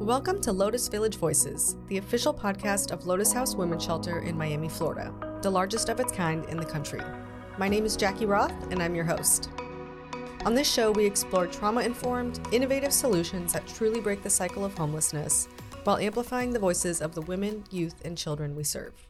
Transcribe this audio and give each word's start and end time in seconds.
Welcome 0.00 0.42
to 0.42 0.52
Lotus 0.52 0.88
Village 0.88 1.16
Voices, 1.16 1.74
the 1.88 1.96
official 1.96 2.32
podcast 2.32 2.92
of 2.92 3.06
Lotus 3.06 3.32
House 3.32 3.56
Women's 3.56 3.82
Shelter 3.82 4.20
in 4.20 4.36
Miami, 4.36 4.68
Florida, 4.68 5.12
the 5.40 5.50
largest 5.50 5.88
of 5.88 5.98
its 5.98 6.12
kind 6.12 6.44
in 6.50 6.58
the 6.58 6.66
country. 6.66 7.00
My 7.58 7.66
name 7.66 7.86
is 7.86 7.96
Jackie 7.96 8.26
Roth, 8.26 8.52
and 8.70 8.82
I'm 8.82 8.94
your 8.94 9.06
host. 9.06 9.48
On 10.44 10.54
this 10.54 10.70
show, 10.70 10.92
we 10.92 11.06
explore 11.06 11.46
trauma 11.46 11.80
informed, 11.80 12.38
innovative 12.52 12.92
solutions 12.92 13.54
that 13.54 13.66
truly 13.66 14.00
break 14.00 14.22
the 14.22 14.30
cycle 14.30 14.66
of 14.66 14.76
homelessness 14.76 15.48
while 15.84 15.96
amplifying 15.96 16.52
the 16.52 16.58
voices 16.58 17.00
of 17.00 17.14
the 17.14 17.22
women, 17.22 17.64
youth, 17.70 18.04
and 18.04 18.18
children 18.18 18.54
we 18.54 18.64
serve. 18.64 19.08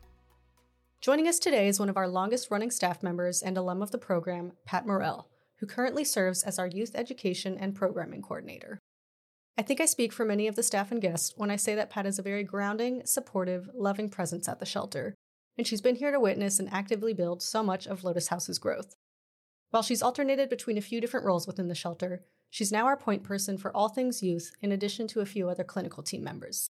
Joining 1.01 1.27
us 1.27 1.41
today 1.41 1.67
is 1.67 1.81
one 1.81 1.91
of 1.91 1.97
our 1.97 2.09
longest 2.09 2.51
running 2.51 2.71
staff 2.71 3.03
members 3.03 3.43
and 3.43 3.59
alum 3.59 3.83
of 3.83 3.91
the 3.91 3.99
program, 3.99 4.53
Pat 4.65 4.87
Morell, 4.87 5.29
who 5.59 5.67
currently 5.67 6.05
serves 6.05 6.45
as 6.45 6.61
our 6.61 6.69
youth 6.69 6.93
education 6.95 7.59
and 7.59 7.75
programming 7.75 8.23
coordinator. 8.23 8.79
I 9.59 9.63
think 9.63 9.81
I 9.81 9.87
speak 9.87 10.13
for 10.13 10.27
many 10.27 10.49
of 10.49 10.55
the 10.55 10.63
staff 10.63 10.93
and 10.93 11.01
guests 11.01 11.33
when 11.37 11.51
I 11.51 11.57
say 11.57 11.75
that 11.75 11.89
Pat 11.89 12.05
is 12.05 12.19
a 12.19 12.23
very 12.23 12.45
grounding, 12.45 13.03
supportive, 13.07 13.71
loving 13.75 14.11
presence 14.11 14.49
at 14.49 14.61
the 14.61 14.67
shelter, 14.67 15.15
and 15.57 15.67
she's 15.67 15.81
been 15.81 15.97
here 15.97 16.13
to 16.13 16.21
witness 16.21 16.59
and 16.59 16.71
actively 16.71 17.15
build 17.15 17.43
so 17.43 17.63
much 17.63 17.87
of 17.87 18.05
Lotus 18.05 18.29
House's 18.29 18.59
growth. 18.59 18.95
While 19.71 19.83
she's 19.83 20.03
alternated 20.03 20.51
between 20.51 20.77
a 20.77 20.83
few 20.83 21.01
different 21.01 21.25
roles 21.25 21.47
within 21.47 21.69
the 21.69 21.75
shelter, 21.75 22.23
she's 22.51 22.71
now 22.71 22.85
our 22.85 22.99
point 22.99 23.23
person 23.23 23.57
for 23.57 23.75
all 23.75 23.89
things 23.89 24.23
youth, 24.23 24.53
in 24.61 24.73
addition 24.73 25.09
to 25.09 25.21
a 25.21 25.27
few 25.27 25.49
other 25.49 25.65
clinical 25.65 26.03
team 26.03 26.23
members. 26.23 26.69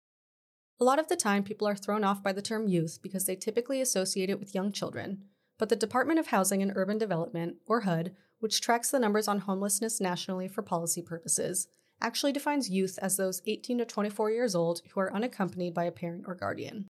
A 0.80 0.86
lot 0.86 1.00
of 1.00 1.09
the 1.09 1.17
time, 1.17 1.44
people 1.44 1.67
are 1.67 1.75
thrown 1.75 2.05
off 2.05 2.23
by 2.23 2.31
the 2.31 2.41
term 2.41 2.70
youth 2.70 3.00
because 3.03 3.25
they 3.25 3.36
typically 3.36 3.81
associate 3.81 4.30
it 4.30 4.39
with 4.39 4.55
young 4.55 4.72
children, 4.72 5.23
but 5.58 5.67
the 5.67 5.75
Department 5.75 6.17
of 6.20 6.27
Housing 6.27 6.61
and 6.61 6.72
Urban 6.73 6.98
Development, 6.98 7.58
or 7.67 7.81
HUD, 7.81 8.16
which 8.39 8.61
tracks 8.61 8.89
the 8.89 9.00
numbers 9.00 9.27
on 9.27 9.39
homelessness 9.39 10.00
nationally 10.00 10.48
for 10.48 10.61
policy 10.61 11.02
purposes, 11.02 11.67
actually 12.02 12.31
defines 12.31 12.70
youth 12.70 12.98
as 13.02 13.17
those 13.17 13.41
18 13.45 13.80
to 13.80 13.85
24 13.85 14.31
years 14.31 14.55
old 14.55 14.81
who 14.91 14.99
are 14.99 15.13
unaccompanied 15.13 15.73
by 15.73 15.85
a 15.85 15.91
parent 15.91 16.25
or 16.27 16.35
guardian. 16.35 16.88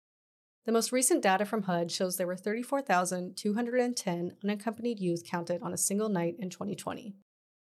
The 0.66 0.72
most 0.72 0.92
recent 0.92 1.22
data 1.22 1.46
from 1.46 1.62
HUD 1.62 1.90
shows 1.90 2.16
there 2.16 2.26
were 2.26 2.36
34,210 2.36 4.36
unaccompanied 4.44 5.00
youth 5.00 5.24
counted 5.24 5.62
on 5.62 5.72
a 5.72 5.78
single 5.78 6.10
night 6.10 6.36
in 6.38 6.50
2020. 6.50 7.14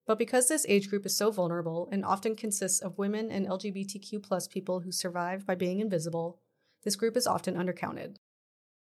But 0.06 0.20
because 0.20 0.48
this 0.48 0.66
age 0.68 0.90
group 0.90 1.06
is 1.06 1.16
so 1.16 1.32
vulnerable 1.32 1.88
and 1.92 2.06
often 2.06 2.36
consists 2.36 2.82
of 2.82 2.98
women 2.98 3.32
and 3.32 3.48
LGBTQ 3.48 4.52
people 4.52 4.82
who 4.82 4.92
survive 4.92 5.46
by 5.46 5.56
being 5.56 5.80
invisible, 5.80 6.40
this 6.84 6.96
group 6.96 7.18
is 7.18 7.26
often 7.26 7.56
undercounted. 7.56 8.18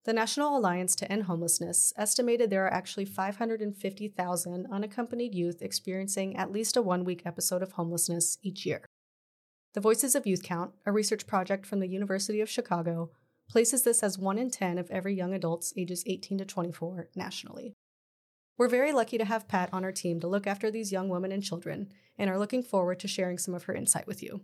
The 0.04 0.14
National 0.14 0.56
Alliance 0.56 0.96
to 0.96 1.12
End 1.12 1.24
Homelessness 1.24 1.92
estimated 1.94 2.48
there 2.48 2.64
are 2.64 2.72
actually 2.72 3.04
550,000 3.04 4.66
unaccompanied 4.72 5.34
youth 5.34 5.60
experiencing 5.60 6.36
at 6.36 6.50
least 6.50 6.78
a 6.78 6.80
one 6.80 7.04
week 7.04 7.22
episode 7.26 7.62
of 7.62 7.72
homelessness 7.72 8.38
each 8.42 8.64
year. 8.64 8.86
The 9.74 9.80
Voices 9.82 10.14
of 10.14 10.26
Youth 10.26 10.42
Count, 10.42 10.72
a 10.86 10.92
research 10.92 11.26
project 11.26 11.66
from 11.66 11.80
the 11.80 11.86
University 11.86 12.40
of 12.40 12.48
Chicago, 12.48 13.10
places 13.50 13.82
this 13.82 14.02
as 14.02 14.18
1 14.18 14.38
in 14.38 14.50
10 14.50 14.78
of 14.78 14.90
every 14.90 15.14
young 15.14 15.34
adults 15.34 15.74
ages 15.76 16.02
18 16.06 16.38
to 16.38 16.44
24 16.46 17.10
nationally. 17.14 17.74
We're 18.56 18.68
very 18.68 18.92
lucky 18.92 19.18
to 19.18 19.26
have 19.26 19.48
Pat 19.48 19.68
on 19.70 19.84
our 19.84 19.92
team 19.92 20.18
to 20.20 20.28
look 20.28 20.46
after 20.46 20.70
these 20.70 20.92
young 20.92 21.10
women 21.10 21.30
and 21.30 21.42
children, 21.42 21.92
and 22.18 22.30
are 22.30 22.38
looking 22.38 22.62
forward 22.62 23.00
to 23.00 23.08
sharing 23.08 23.36
some 23.36 23.54
of 23.54 23.64
her 23.64 23.74
insight 23.74 24.06
with 24.06 24.22
you. 24.22 24.40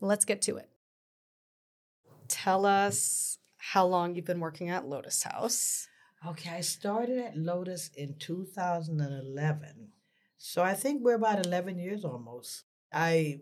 Let's 0.00 0.24
get 0.24 0.40
to 0.42 0.56
it. 0.56 0.70
Tell 2.26 2.64
us 2.64 3.38
how 3.58 3.86
long 3.86 4.14
you've 4.14 4.24
been 4.24 4.40
working 4.40 4.70
at 4.70 4.88
Lotus 4.88 5.22
House. 5.22 5.88
Okay, 6.26 6.50
I 6.50 6.60
started 6.62 7.18
at 7.18 7.36
Lotus 7.36 7.90
in 7.96 8.14
2011. 8.18 9.88
So 10.38 10.62
I 10.62 10.74
think 10.74 11.02
we're 11.02 11.14
about 11.14 11.44
11 11.44 11.78
years 11.78 12.04
almost. 12.04 12.64
I 12.92 13.40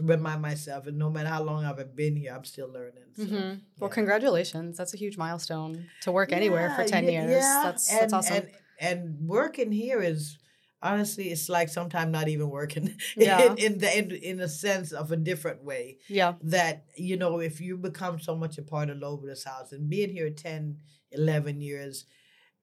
remind 0.00 0.42
myself, 0.42 0.86
and 0.86 0.98
no 0.98 1.10
matter 1.10 1.28
how 1.28 1.42
long 1.42 1.64
I've 1.64 1.94
been 1.94 2.16
here, 2.16 2.34
I'm 2.34 2.44
still 2.44 2.70
learning. 2.72 3.04
So, 3.16 3.22
mm-hmm. 3.22 3.34
yeah. 3.34 3.54
Well, 3.78 3.90
congratulations. 3.90 4.76
That's 4.76 4.94
a 4.94 4.96
huge 4.96 5.16
milestone 5.16 5.86
to 6.02 6.12
work 6.12 6.30
yeah, 6.30 6.36
anywhere 6.36 6.74
for 6.74 6.84
10 6.84 7.04
years. 7.04 7.30
Yeah. 7.30 7.62
That's, 7.64 7.90
and, 7.90 8.00
that's 8.00 8.12
awesome. 8.12 8.36
And, 8.36 8.50
and 8.80 9.28
working 9.28 9.72
here 9.72 10.00
is 10.00 10.38
honestly 10.82 11.30
it's 11.30 11.48
like 11.48 11.68
sometimes 11.68 12.12
not 12.12 12.28
even 12.28 12.48
working 12.50 12.94
yeah. 13.16 13.42
in, 13.42 13.58
in 13.58 13.78
the 13.78 13.98
in, 13.98 14.10
in 14.12 14.40
a 14.40 14.48
sense 14.48 14.92
of 14.92 15.10
a 15.10 15.16
different 15.16 15.64
way 15.64 15.98
yeah 16.08 16.34
that 16.42 16.84
you 16.96 17.16
know 17.16 17.40
if 17.40 17.60
you 17.60 17.76
become 17.76 18.18
so 18.20 18.36
much 18.36 18.58
a 18.58 18.62
part 18.62 18.88
of 18.90 18.98
Lotus 18.98 19.44
house 19.44 19.72
and 19.72 19.90
being 19.90 20.10
here 20.10 20.30
10 20.30 20.76
11 21.12 21.60
years 21.60 22.04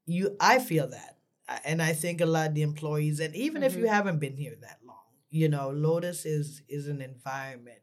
you 0.06 0.36
i 0.40 0.60
feel 0.60 0.88
that 0.88 1.18
and 1.66 1.82
i 1.82 1.94
think 1.94 2.22
a 2.22 2.26
lot 2.26 2.50
of 2.50 2.56
the 2.56 2.62
employees 2.62 3.20
and 3.20 3.36
even 3.36 3.62
mm-hmm. 3.62 3.64
if 3.64 3.76
you 3.76 3.84
mm-hmm. 3.84 3.94
haven't 3.94 4.20
been 4.20 4.38
here 4.38 4.56
that 4.62 4.80
long 4.86 4.96
you 5.30 5.50
know 5.50 5.70
lotus 5.70 6.26
is 6.26 6.62
is 6.70 6.88
an 6.88 7.02
environment 7.02 7.80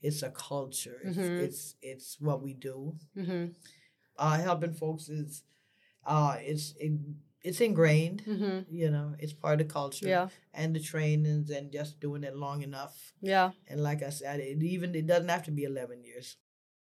it's 0.00 0.22
a 0.22 0.30
culture 0.30 1.00
it's 1.04 1.16
mm-hmm. 1.16 1.44
it's, 1.44 1.74
it's 1.82 2.16
what 2.20 2.42
we 2.42 2.54
do 2.54 2.94
mm-hmm. 3.16 3.46
uh 4.18 4.38
helping 4.38 4.72
folks 4.72 5.08
is 5.08 5.42
uh 6.06 6.36
it's 6.40 6.74
it, 6.78 6.92
it's 7.48 7.60
ingrained. 7.62 8.22
Mm-hmm. 8.26 8.74
You 8.74 8.90
know, 8.90 9.14
it's 9.18 9.32
part 9.32 9.60
of 9.60 9.66
the 9.66 9.72
culture. 9.72 10.06
Yeah. 10.06 10.28
And 10.52 10.76
the 10.76 10.80
trainings 10.80 11.48
and 11.50 11.72
just 11.72 11.98
doing 11.98 12.22
it 12.22 12.36
long 12.36 12.62
enough. 12.62 13.14
Yeah. 13.20 13.52
And 13.66 13.82
like 13.82 14.02
I 14.02 14.10
said, 14.10 14.40
it 14.40 14.62
even 14.62 14.94
it 14.94 15.06
doesn't 15.06 15.28
have 15.28 15.44
to 15.44 15.50
be 15.50 15.64
eleven 15.64 16.04
years. 16.04 16.36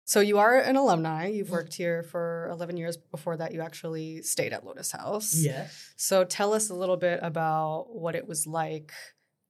So 0.06 0.20
you 0.20 0.38
are 0.38 0.58
an 0.60 0.76
alumni. 0.76 1.28
You've 1.28 1.48
mm. 1.48 1.52
worked 1.52 1.74
here 1.74 2.04
for 2.04 2.48
eleven 2.52 2.78
years. 2.78 2.96
Before 2.96 3.38
that, 3.38 3.54
you 3.54 3.62
actually 3.62 4.22
stayed 4.22 4.54
at 4.54 4.66
Lotus 4.66 4.92
House. 4.92 5.34
Yes. 5.36 5.94
So 5.98 6.24
tell 6.24 6.54
us 6.54 6.70
a 6.70 6.76
little 6.76 6.98
bit 6.98 7.20
about 7.24 7.88
what 7.90 8.16
it 8.16 8.28
was 8.28 8.46
like 8.46 8.92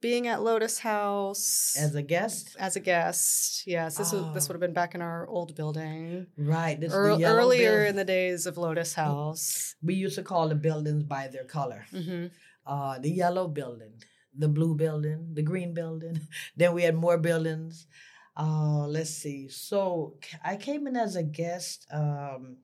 being 0.02 0.28
at 0.28 0.42
Lotus 0.42 0.80
House 0.80 1.76
as 1.80 1.96
a 1.96 2.02
guest. 2.02 2.56
As 2.60 2.76
a 2.76 2.80
guest, 2.80 3.66
yes. 3.68 3.98
This 3.98 4.14
oh. 4.14 4.32
this 4.34 4.48
would 4.48 4.56
have 4.56 4.62
been 4.62 4.74
back 4.74 4.96
in 4.96 5.02
our 5.02 5.28
old 5.28 5.56
building, 5.56 6.28
right? 6.38 6.80
This 6.80 6.92
earlier 6.92 7.36
building. 7.36 7.88
in 7.88 7.96
the 7.96 8.04
days 8.04 8.46
of 8.46 8.58
Lotus 8.58 8.96
House. 8.96 9.76
We 9.82 9.94
used 9.94 10.16
to 10.16 10.24
call 10.24 10.50
the 10.50 10.56
buildings 10.56 11.04
by 11.04 11.28
their 11.28 11.46
color. 11.46 11.86
Mm-hmm. 11.94 12.28
Uh, 12.66 13.00
the 13.00 13.10
yellow 13.10 13.48
building, 13.48 13.94
the 14.36 14.50
blue 14.50 14.76
building, 14.76 15.30
the 15.34 15.44
green 15.44 15.74
building. 15.74 16.20
then 16.58 16.74
we 16.74 16.84
had 16.84 16.96
more 16.96 17.18
buildings. 17.18 17.88
Uh, 18.36 18.88
let's 18.88 19.12
see. 19.12 19.50
So 19.50 20.16
I 20.44 20.56
came 20.56 20.88
in 20.88 20.96
as 20.96 21.16
a 21.16 21.24
guest 21.24 21.86
um, 21.92 22.58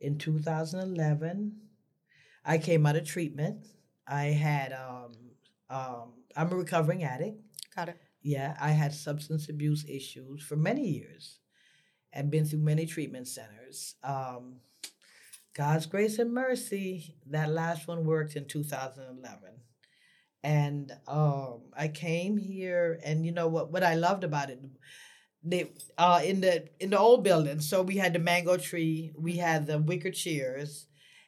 in 0.00 0.18
2011. 0.18 1.56
I 2.44 2.58
came 2.58 2.86
out 2.86 2.96
of 2.96 3.06
treatment. 3.06 3.66
I 4.06 4.24
had 4.24 4.72
um, 4.72 5.12
um, 5.70 6.12
I'm 6.36 6.52
a 6.52 6.56
recovering 6.56 7.04
addict. 7.04 7.40
Got 7.74 7.90
it. 7.90 7.96
Yeah, 8.22 8.56
I 8.60 8.70
had 8.70 8.94
substance 8.94 9.48
abuse 9.48 9.84
issues 9.88 10.42
for 10.42 10.56
many 10.56 10.86
years 10.86 11.38
and 12.12 12.30
been 12.30 12.44
through 12.44 12.60
many 12.60 12.86
treatment 12.86 13.28
centers. 13.28 13.96
Um, 14.02 14.60
God's 15.54 15.86
grace 15.86 16.18
and 16.18 16.32
mercy, 16.32 17.16
that 17.26 17.50
last 17.50 17.86
one 17.86 18.04
worked 18.04 18.34
in 18.34 18.46
2011. 18.46 19.38
And 20.42 20.92
um, 21.06 21.62
I 21.76 21.88
came 21.88 22.36
here, 22.36 23.00
and 23.04 23.24
you 23.24 23.32
know 23.32 23.48
what? 23.48 23.72
What 23.72 23.82
I 23.82 23.94
loved 23.94 24.24
about 24.24 24.50
it, 24.50 24.60
they 25.42 25.72
uh, 25.96 26.20
in 26.24 26.40
the 26.40 26.68
in 26.80 26.90
the 26.90 26.98
old 26.98 27.24
building. 27.24 27.60
So 27.60 27.82
we 27.82 27.96
had 27.96 28.12
the 28.12 28.18
mango 28.18 28.56
tree, 28.58 29.12
we 29.16 29.36
had 29.36 29.66
the 29.66 29.78
wicker 29.78 30.10
chairs, 30.10 30.86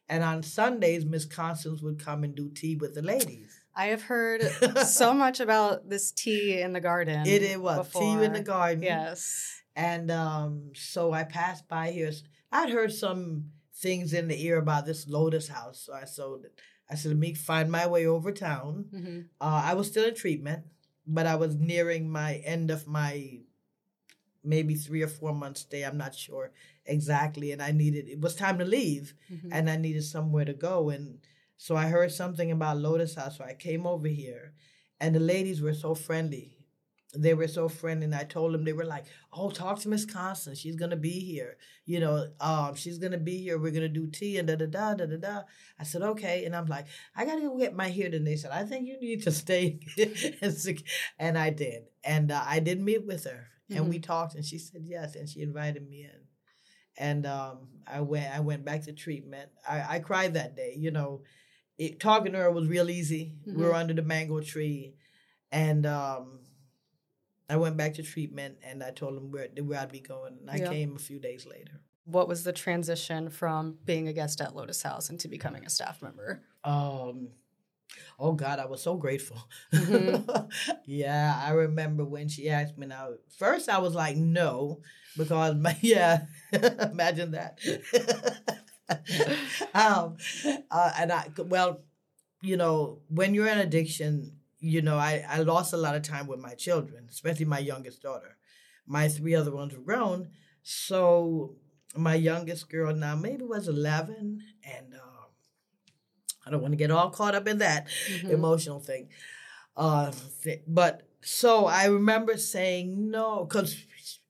and 0.09 0.23
on 0.23 0.43
Sundays, 0.43 1.07
Miss 1.07 1.25
Constance 1.25 1.81
would 1.81 2.05
come 2.05 2.25
and 2.25 2.35
do 2.35 2.51
tea 2.51 2.77
with 2.77 2.95
the 2.95 3.03
ladies. 3.03 3.56
I 3.77 3.87
have 3.87 4.03
heard 4.03 4.43
so 4.87 5.13
much 5.13 5.39
about 5.39 5.89
this 5.89 6.11
tea 6.11 6.61
in 6.61 6.73
the 6.73 6.81
garden. 6.81 7.27
It, 7.27 7.43
it 7.43 7.61
was 7.61 7.87
before. 7.87 8.03
tea 8.03 8.25
in 8.25 8.33
the 8.33 8.43
garden. 8.43 8.83
Yes. 8.83 9.63
And 9.77 10.11
um, 10.11 10.73
so 10.75 11.13
I 11.13 11.25
passed 11.25 11.69
by 11.69 11.91
here. 11.91 12.11
I'd 12.51 12.71
heard 12.71 12.93
some 12.93 13.51
things 13.75 14.15
in 14.15 14.29
the 14.29 14.45
ear 14.45 14.57
about 14.57 14.87
this 14.87 15.07
Lotus 15.07 15.49
house. 15.49 15.83
So 15.85 15.93
I 15.93 16.05
sold 16.05 16.47
it. 16.47 16.59
I 16.91 16.95
said, 16.95 17.11
let 17.11 17.19
me 17.19 17.35
find 17.35 17.71
my 17.71 17.87
way 17.87 18.07
over 18.07 18.33
town. 18.33 18.87
Mm-hmm. 18.95 19.21
Uh, 19.41 19.63
I 19.65 19.75
was 19.75 19.89
still 19.89 20.07
in 20.07 20.15
treatment, 20.15 20.65
but 21.07 21.27
I 21.27 21.35
was 21.35 21.57
nearing 21.57 22.09
my 22.09 22.37
end 22.37 22.71
of 22.71 22.87
my 22.87 23.41
maybe 24.43 24.75
three 24.75 25.03
or 25.03 25.09
four 25.09 25.35
months 25.35 25.63
stay. 25.63 25.83
I'm 25.83 25.99
not 25.99 26.15
sure 26.15 26.53
exactly. 26.87 27.53
And 27.53 27.61
I 27.61 27.73
needed, 27.73 28.09
it 28.09 28.21
was 28.21 28.37
time 28.37 28.59
to 28.59 28.65
leave 28.65 29.15
mm-hmm. 29.31 29.53
and 29.53 29.69
I 29.69 29.77
needed 29.77 30.05
somewhere 30.05 30.45
to 30.45 30.55
go. 30.55 30.89
And 30.89 31.19
so 31.59 31.77
I 31.77 31.87
heard 31.87 32.13
something 32.13 32.51
about 32.51 32.79
Lotus 32.79 33.15
House, 33.15 33.39
so 33.39 33.45
I 33.45 33.55
came 33.55 33.87
over 33.87 34.09
here, 34.09 34.53
and 35.01 35.15
the 35.15 35.21
ladies 35.21 35.63
were 35.63 35.75
so 35.75 35.95
friendly. 35.95 36.53
They 37.15 37.33
were 37.33 37.49
so 37.49 37.69
friendly, 37.69 38.05
and 38.05 38.15
I 38.15 38.25
told 38.25 38.53
them 38.53 38.65
they 38.65 38.75
were 38.75 38.85
like, 38.85 39.07
"Oh, 39.33 39.51
talk 39.51 39.79
to 39.81 39.89
Miss 39.89 40.05
Constance. 40.05 40.59
She's 40.59 40.77
gonna 40.77 40.97
be 40.97 41.19
here. 41.21 41.57
You 41.87 42.01
know, 42.01 42.29
um, 42.41 42.75
she's 42.75 42.99
gonna 42.99 43.19
be 43.19 43.39
here. 43.39 43.59
We're 43.59 43.73
gonna 43.73 43.89
do 43.89 44.07
tea 44.07 44.37
and 44.37 44.49
da 44.49 44.57
da 44.57 44.67
da 44.67 44.95
da 44.95 45.07
da 45.07 45.17
da." 45.17 45.43
I 45.79 45.85
said, 45.85 46.03
"Okay," 46.03 46.45
and 46.45 46.55
I'm 46.55 46.67
like, 46.67 46.87
"I 47.15 47.25
gotta 47.25 47.41
go 47.41 47.57
get 47.57 47.75
my 47.75 47.89
hair." 47.89 48.11
And 48.13 48.27
they 48.27 48.37
said, 48.37 48.51
"I 48.51 48.65
think 48.65 48.87
you 48.87 49.01
need 49.01 49.23
to 49.23 49.33
stay," 49.33 49.81
and 51.19 51.39
I 51.39 51.51
did, 51.51 51.85
and 52.05 52.31
uh, 52.31 52.45
I 52.47 52.61
did 52.61 52.83
meet 52.83 53.07
with 53.07 53.25
her, 53.25 53.49
and 53.71 53.81
mm-hmm. 53.81 53.91
we 53.91 53.99
talked, 53.99 54.35
and 54.35 54.45
she 54.45 54.59
said 54.59 54.83
yes, 54.85 55.17
and 55.17 55.29
she 55.29 55.41
invited 55.41 55.89
me 55.89 56.05
in 56.05 56.21
and 56.99 57.27
um, 57.27 57.69
I 57.87 58.01
went 58.01 58.35
I 58.35 58.41
went 58.41 58.65
back 58.65 58.85
to 58.85 58.93
treatment. 58.93 59.51
I, 59.69 59.97
I 59.97 59.99
cried 59.99 60.35
that 60.35 60.57
day, 60.57 60.75
you 60.77 60.91
know 60.91 61.23
it, 61.79 62.01
talking 62.01 62.33
to 62.33 62.39
her 62.39 62.51
was 62.51 62.69
real 62.69 62.91
easy. 62.91 63.33
Mm-hmm. 63.47 63.57
We 63.57 63.63
were 63.63 63.71
mm-hmm. 63.71 63.79
under 63.79 63.95
the 63.95 64.03
mango 64.03 64.41
tree, 64.41 64.95
and 65.53 65.87
um, 65.87 66.41
I 67.49 67.57
went 67.57 67.77
back 67.77 67.95
to 67.95 68.03
treatment 68.03 68.59
and 68.65 68.83
I 68.83 68.91
told 68.91 69.17
them 69.17 69.31
where, 69.31 69.49
where 69.63 69.79
I'd 69.79 69.93
be 69.93 70.01
going. 70.01 70.39
And 70.41 70.51
I 70.51 70.57
Yeah. 70.57 70.71
came 70.71 70.97
a 70.97 70.99
few 70.99 71.19
days 71.19 71.47
later. 71.47 71.81
What 72.05 72.29
was 72.29 72.45
the 72.45 72.53
transition 72.53 73.31
from 73.31 73.79
being 73.85 74.09
a 74.09 74.13
guest 74.13 74.41
at 74.41 74.55
Lotus 74.55 74.83
House 74.83 75.11
into 75.11 75.29
becoming 75.29 75.65
a 75.65 75.71
staff 75.71 76.03
member? 76.03 76.43
Um, 76.65 77.31
oh 78.19 78.33
God, 78.33 78.59
I 78.59 78.67
was 78.67 78.83
so 78.83 78.97
grateful. 78.97 79.49
Mhm. 79.73 80.51
yeah, 80.85 81.41
I 81.45 81.51
remember 81.51 82.05
when 82.05 82.29
she 82.29 82.49
asked 82.49 82.79
me. 82.79 82.87
Now, 82.87 83.15
first 83.39 83.69
I 83.69 83.79
was 83.79 83.95
like, 83.95 84.17
no, 84.17 84.83
because 85.17 85.57
my 85.57 85.77
yeah, 85.81 86.27
imagine 86.53 87.33
that. 87.33 87.59
um, 89.75 90.17
uh, 90.71 90.93
and 90.99 91.13
I 91.13 91.29
well, 91.39 91.81
you 92.43 92.57
know, 92.57 93.01
when 93.09 93.35
you're 93.35 93.49
in 93.49 93.59
addiction, 93.59 94.39
you 94.59 94.83
know, 94.83 94.97
I 94.99 95.25
I 95.29 95.39
lost 95.39 95.73
a 95.73 95.77
lot 95.77 95.97
of 95.97 96.03
time 96.03 96.27
with 96.27 96.41
my 96.41 96.55
children, 96.55 97.07
especially 97.11 97.47
my 97.47 97.59
youngest 97.59 98.03
daughter. 98.03 98.37
My 98.87 99.09
three 99.09 99.35
other 99.35 99.53
ones 99.55 99.75
were 99.75 99.83
grown, 99.83 100.31
so 100.63 101.57
my 101.97 102.15
youngest 102.15 102.71
girl 102.71 102.95
now 102.95 103.17
maybe 103.17 103.45
was 103.45 103.69
eleven, 103.69 104.41
and. 104.65 104.95
Um, 104.95 105.03
I 106.47 106.51
don't 106.51 106.63
want 106.63 106.73
to 106.73 106.77
get 106.77 106.91
all 106.93 107.11
caught 107.11 107.35
up 107.35 107.49
in 107.49 107.59
that 107.59 107.89
Mhm. 108.09 108.31
emotional 108.31 108.79
thing. 108.81 109.09
Uh, 109.77 110.13
th- 110.43 110.63
but 110.67 111.03
so 111.21 111.67
I 111.67 111.87
remember 111.87 112.37
saying 112.37 113.11
no 113.11 113.45
because 113.45 113.77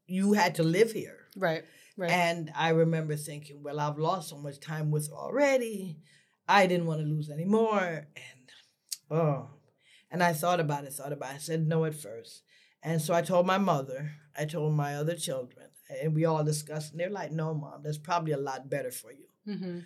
you 0.06 0.32
had 0.32 0.54
to 0.56 0.62
live 0.62 0.92
here. 0.92 1.28
Right, 1.36 1.64
right. 1.96 2.10
And 2.10 2.50
I 2.54 2.70
remember 2.70 3.16
thinking, 3.16 3.62
well, 3.62 3.80
I've 3.80 3.98
lost 3.98 4.30
so 4.30 4.38
much 4.38 4.60
time 4.60 4.90
with 4.90 5.10
already. 5.12 5.98
I 6.48 6.66
didn't 6.66 6.86
want 6.86 7.00
to 7.00 7.06
lose 7.06 7.30
any 7.30 7.44
more. 7.44 7.80
And 7.80 8.50
oh, 9.10 9.50
and 10.10 10.22
I 10.22 10.32
thought 10.32 10.60
about 10.60 10.84
it, 10.84 10.92
thought 10.92 11.12
about 11.12 11.32
it. 11.32 11.36
I 11.36 11.38
said 11.38 11.66
no 11.66 11.84
at 11.84 11.94
first. 11.94 12.42
And 12.82 13.02
so 13.02 13.14
I 13.14 13.22
told 13.22 13.46
my 13.46 13.58
mother, 13.58 14.12
I 14.38 14.44
told 14.44 14.74
my 14.74 14.94
other 14.96 15.16
children, 15.16 15.66
and 16.02 16.14
we 16.14 16.24
all 16.24 16.44
discussed, 16.44 16.92
and 16.92 17.00
they're 17.00 17.10
like, 17.10 17.32
no, 17.32 17.54
mom, 17.54 17.82
that's 17.82 17.98
probably 17.98 18.32
a 18.32 18.36
lot 18.38 18.70
better 18.70 18.90
for 18.92 19.10
you. 19.12 19.26
hmm 19.44 19.78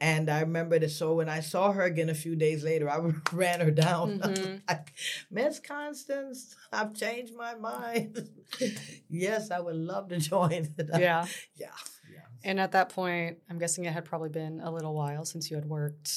And 0.00 0.28
I 0.28 0.40
remember 0.40 0.78
that. 0.78 0.90
So 0.90 1.14
when 1.14 1.28
I 1.28 1.40
saw 1.40 1.72
her 1.72 1.82
again 1.82 2.10
a 2.10 2.14
few 2.14 2.36
days 2.36 2.62
later, 2.62 2.90
I 2.90 2.98
ran 3.32 3.60
her 3.60 3.70
down. 3.70 4.18
Mhm. 4.26 4.60
like, 4.68 4.92
Miss 5.30 5.58
Constance, 5.58 6.54
I've 6.72 6.94
changed 6.94 7.34
my 7.34 7.54
mind. 7.54 8.28
yes, 9.08 9.50
I 9.50 9.60
would 9.60 9.76
love 9.76 10.08
to 10.10 10.18
join. 10.18 10.74
Yeah. 10.78 11.26
yeah, 11.54 11.68
yeah. 12.12 12.20
And 12.44 12.60
at 12.60 12.72
that 12.72 12.90
point, 12.90 13.38
I'm 13.48 13.58
guessing 13.58 13.84
it 13.86 13.92
had 13.92 14.04
probably 14.04 14.28
been 14.28 14.60
a 14.60 14.70
little 14.70 14.94
while 14.94 15.24
since 15.24 15.50
you 15.50 15.56
had 15.56 15.64
worked 15.66 16.12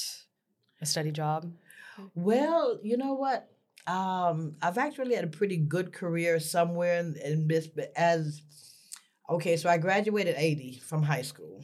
a 0.82 0.86
steady 0.86 1.12
job. 1.12 1.52
Well, 2.16 2.80
you 2.84 2.98
know 2.98 3.14
what? 3.14 3.50
Um, 3.88 4.56
I've 4.62 4.78
actually 4.78 5.16
had 5.16 5.24
a 5.24 5.28
pretty 5.28 5.58
good 5.58 5.92
career 5.94 6.40
somewhere 6.40 7.00
in, 7.00 7.16
in 7.24 7.48
this, 7.48 7.66
but 7.68 7.92
as 7.96 8.42
okay, 9.30 9.58
so 9.58 9.70
I 9.70 9.78
graduated 9.78 10.36
80 10.38 10.80
from 10.80 11.02
high 11.04 11.24
school. 11.24 11.64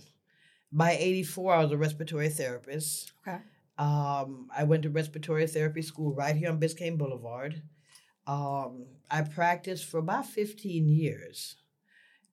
By 0.75 0.97
84, 0.99 1.53
I 1.53 1.63
was 1.63 1.71
a 1.71 1.77
respiratory 1.77 2.27
therapist. 2.29 3.13
Okay. 3.25 3.37
Um, 3.77 4.49
I 4.55 4.63
went 4.65 4.83
to 4.83 4.89
respiratory 4.89 5.47
therapy 5.47 5.81
school 5.81 6.13
right 6.13 6.35
here 6.35 6.49
on 6.49 6.59
Biscayne 6.59 6.97
Boulevard. 6.97 7.61
Um, 8.27 8.85
I 9.09 9.21
practiced 9.21 9.85
for 9.85 9.99
about 9.99 10.25
15 10.25 10.89
years. 10.89 11.55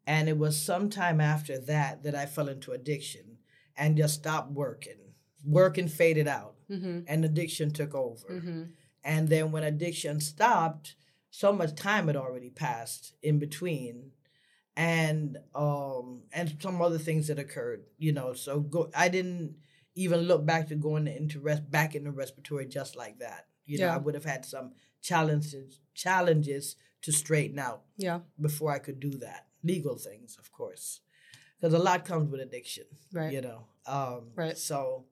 And 0.06 0.28
it 0.28 0.36
was 0.36 0.60
sometime 0.60 1.20
after 1.20 1.56
that 1.60 2.02
that 2.02 2.16
I 2.16 2.26
fell 2.26 2.48
into 2.48 2.72
addiction 2.72 3.38
and 3.76 3.96
just 3.96 4.14
stopped 4.14 4.50
working. 4.50 4.98
Working 5.44 5.88
faded 5.88 6.26
out 6.28 6.54
Mm-hmm. 6.70 7.00
and 7.06 7.24
addiction 7.24 7.70
took 7.70 7.94
over. 7.94 8.26
Mm-hmm. 8.30 8.62
And 9.04 9.28
then 9.28 9.52
when 9.52 9.62
addiction 9.62 10.20
stopped, 10.20 10.94
so 11.30 11.52
much 11.52 11.74
time 11.74 12.06
had 12.06 12.16
already 12.16 12.48
passed 12.48 13.12
in 13.22 13.38
between. 13.38 14.12
And 14.76 15.38
um 15.54 16.22
and 16.32 16.56
some 16.60 16.80
other 16.80 16.98
things 16.98 17.28
that 17.28 17.38
occurred, 17.38 17.84
you 17.98 18.12
know. 18.12 18.32
So 18.32 18.60
go 18.60 18.90
I 18.94 19.08
didn't 19.08 19.56
even 19.94 20.20
look 20.20 20.46
back 20.46 20.68
to 20.68 20.74
going 20.76 21.06
into 21.06 21.40
rest 21.40 21.70
back 21.70 21.94
into 21.94 22.10
respiratory 22.10 22.66
just 22.66 22.96
like 22.96 23.18
that. 23.18 23.46
You 23.66 23.78
know, 23.78 23.86
Yeah. 23.86 23.94
I 23.94 23.98
would 23.98 24.14
have 24.14 24.24
had 24.24 24.44
some 24.44 24.72
challenges 25.02 25.80
challenges 25.94 26.76
to 27.02 27.12
straighten 27.12 27.58
out 27.58 27.82
Yeah. 27.96 28.20
before 28.40 28.72
I 28.72 28.78
could 28.78 28.98
do 29.00 29.10
that. 29.18 29.46
Legal 29.62 29.96
things, 29.96 30.36
of 30.38 30.50
course. 30.52 31.00
Because 31.60 31.74
a 31.74 31.78
lot 31.78 32.04
comes 32.04 32.30
with 32.30 32.40
addiction 32.40 32.84
Right. 33.12 33.32
you 33.32 33.40
know 33.42 33.66
um 33.86 34.30
Right. 34.34 34.56
so 34.56 35.04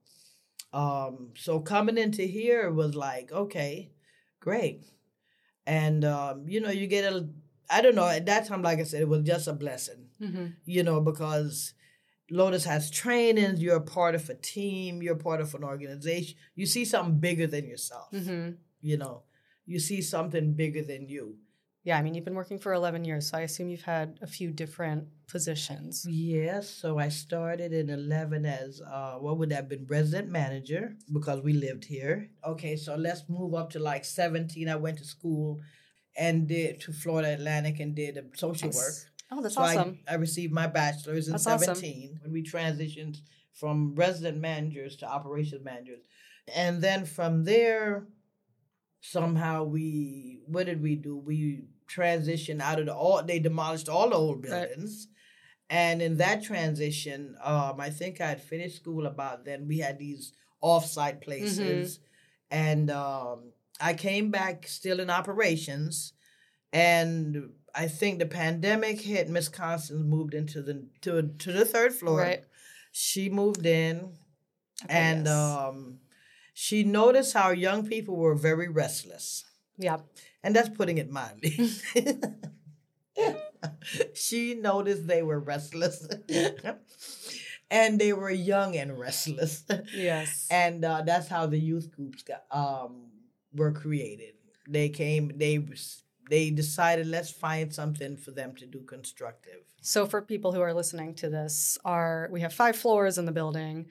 um 0.72 1.30
so 1.36 1.60
coming 1.60 1.98
into 1.98 2.22
here 2.22 2.70
was 2.70 2.94
like 2.94 3.30
okay 3.32 3.90
great 4.40 4.84
and 5.66 6.04
um 6.04 6.48
you 6.48 6.60
know 6.60 6.70
you 6.70 6.86
get 6.86 7.12
a 7.12 7.28
i 7.70 7.80
don't 7.80 7.94
know 7.94 8.08
at 8.08 8.26
that 8.26 8.46
time 8.46 8.62
like 8.62 8.78
i 8.78 8.84
said 8.84 9.00
it 9.02 9.08
was 9.08 9.22
just 9.22 9.46
a 9.48 9.52
blessing 9.52 10.06
Mm-hmm. 10.20 10.46
you 10.66 10.82
know 10.82 11.00
because 11.00 11.72
lotus 12.30 12.64
has 12.64 12.90
trainings 12.90 13.62
you're 13.62 13.76
a 13.76 13.80
part 13.80 14.14
of 14.14 14.28
a 14.28 14.34
team 14.34 15.02
you're 15.02 15.16
part 15.16 15.40
of 15.40 15.54
an 15.54 15.64
organization 15.64 16.36
you 16.54 16.66
see 16.66 16.84
something 16.84 17.18
bigger 17.18 17.46
than 17.46 17.66
yourself 17.66 18.08
Mm-hmm. 18.12 18.50
you 18.82 18.96
know 18.98 19.22
you 19.66 19.78
see 19.78 20.02
something 20.02 20.52
bigger 20.54 20.82
than 20.82 21.08
you 21.08 21.36
Yeah, 21.88 21.96
I 21.98 22.02
mean, 22.02 22.12
you've 22.14 22.26
been 22.28 22.36
working 22.42 22.58
for 22.58 22.72
11 22.74 23.06
years, 23.08 23.24
so 23.28 23.38
I 23.38 23.42
assume 23.48 23.70
you've 23.72 23.88
had 23.96 24.18
a 24.20 24.26
few 24.26 24.48
different 24.62 25.04
positions. 25.34 26.04
Yes, 26.06 26.68
so 26.68 26.98
I 26.98 27.08
started 27.08 27.72
in 27.72 27.88
11 27.88 28.44
as, 28.44 28.82
uh, 28.96 29.14
what 29.24 29.38
would 29.38 29.48
that 29.50 29.56
have 29.60 29.68
been, 29.70 29.86
resident 29.88 30.28
manager 30.28 30.96
because 31.10 31.40
we 31.42 31.52
lived 31.54 31.84
here. 31.86 32.28
Okay, 32.52 32.76
so 32.76 32.96
let's 32.96 33.22
move 33.28 33.54
up 33.54 33.70
to 33.70 33.78
like 33.78 34.04
17. 34.04 34.68
I 34.68 34.76
went 34.76 34.98
to 34.98 35.04
school 35.04 35.60
and 36.20 36.46
did 36.46 36.80
to 36.82 36.92
Florida 36.92 37.32
Atlantic 37.32 37.80
and 37.80 37.94
did 37.94 38.14
social 38.36 38.68
Nice. 38.68 38.76
work. 38.76 38.94
Oh, 39.32 39.42
that's 39.42 39.54
so 39.54 39.62
awesome. 39.62 39.98
I, 40.06 40.12
I 40.12 40.16
received 40.16 40.52
my 40.52 40.66
bachelor's 40.66 41.26
in 41.28 41.32
That's 41.32 41.46
awesome. 41.46 41.74
17 41.76 42.18
when 42.22 42.32
we 42.32 42.42
transitioned 42.42 43.16
from 43.54 43.94
resident 43.94 44.38
managers 44.38 44.96
to 44.96 45.06
operations 45.06 45.64
managers. 45.64 46.02
And 46.54 46.82
then 46.82 47.06
from 47.06 47.44
there, 47.44 48.06
somehow 49.00 49.64
we, 49.64 50.40
what 50.46 50.66
did 50.66 50.82
we 50.82 50.96
do? 50.96 51.16
We 51.16 51.64
transitioned 51.88 52.60
out 52.60 52.80
of 52.80 52.86
the, 52.86 52.94
all, 52.94 53.22
they 53.22 53.38
demolished 53.38 53.88
all 53.88 54.10
the 54.10 54.16
old 54.16 54.44
Right. 54.44 54.68
buildings. 54.68 55.08
And 55.70 56.02
in 56.02 56.16
that 56.18 56.42
transition, 56.42 57.36
um, 57.42 57.80
I 57.80 57.90
think 57.90 58.20
I 58.20 58.26
had 58.28 58.42
finished 58.42 58.76
school 58.76 59.06
about 59.06 59.44
then. 59.44 59.68
We 59.68 59.78
had 59.78 59.98
these 59.98 60.32
off-site 60.60 61.20
places, 61.20 62.00
and 62.50 62.90
um, 62.90 63.52
I 63.80 63.94
came 63.94 64.30
back 64.30 64.66
still 64.68 65.00
in 65.00 65.10
operations. 65.10 66.12
And 66.72 67.50
I 67.74 67.88
think 67.88 68.20
the 68.20 68.26
pandemic 68.26 69.00
hit. 69.00 69.28
Miss 69.28 69.48
Constance 69.48 70.02
moved 70.04 70.34
into 70.34 70.62
the 70.62 70.86
to 71.02 71.22
to 71.38 71.52
the 71.52 71.64
third 71.64 71.92
floor. 71.92 72.18
Right. 72.20 72.44
She 72.92 73.28
moved 73.28 73.66
in, 73.66 74.12
Okay, 74.84 74.94
and 74.94 75.26
yes. 75.26 75.34
um, 75.34 75.98
she 76.54 76.82
noticed 76.84 77.32
how 77.34 77.50
young 77.50 77.86
people 77.86 78.16
were 78.16 78.34
very 78.34 78.68
restless, 78.68 79.44
yeah. 79.78 79.98
and 80.42 80.54
that's 80.56 80.68
putting 80.68 80.98
it 80.98 81.08
mildly. 81.10 81.70
she 84.14 84.54
noticed 84.54 85.06
they 85.06 85.22
were 85.22 85.38
restless, 85.40 86.06
and 87.70 87.98
they 87.98 88.12
were 88.12 88.30
young 88.30 88.76
and 88.76 88.98
restless, 88.98 89.64
Yes. 89.94 90.46
and 90.50 90.84
uh, 90.84 91.02
that's 91.02 91.28
how 91.28 91.46
the 91.46 91.58
youth 91.58 91.90
groups 91.94 92.22
got 92.22 92.44
um, 92.50 93.06
were 93.54 93.72
created. 93.72 94.34
They 94.68 94.88
came. 94.88 95.32
They 95.36 95.64
they 96.28 96.50
decided 96.50 97.08
let's 97.08 97.30
find 97.30 97.74
something 97.74 98.16
for 98.16 98.30
them 98.30 98.54
to 98.56 98.66
do 98.66 98.82
constructive. 98.82 99.62
So 99.82 100.06
for 100.06 100.22
people 100.22 100.52
who 100.52 100.60
are 100.60 100.72
listening 100.72 101.14
to 101.16 101.28
this, 101.28 101.76
are 101.84 102.28
we 102.30 102.40
have 102.42 102.54
five 102.54 102.76
floors 102.76 103.18
in 103.18 103.24
the 103.26 103.32
building. 103.32 103.86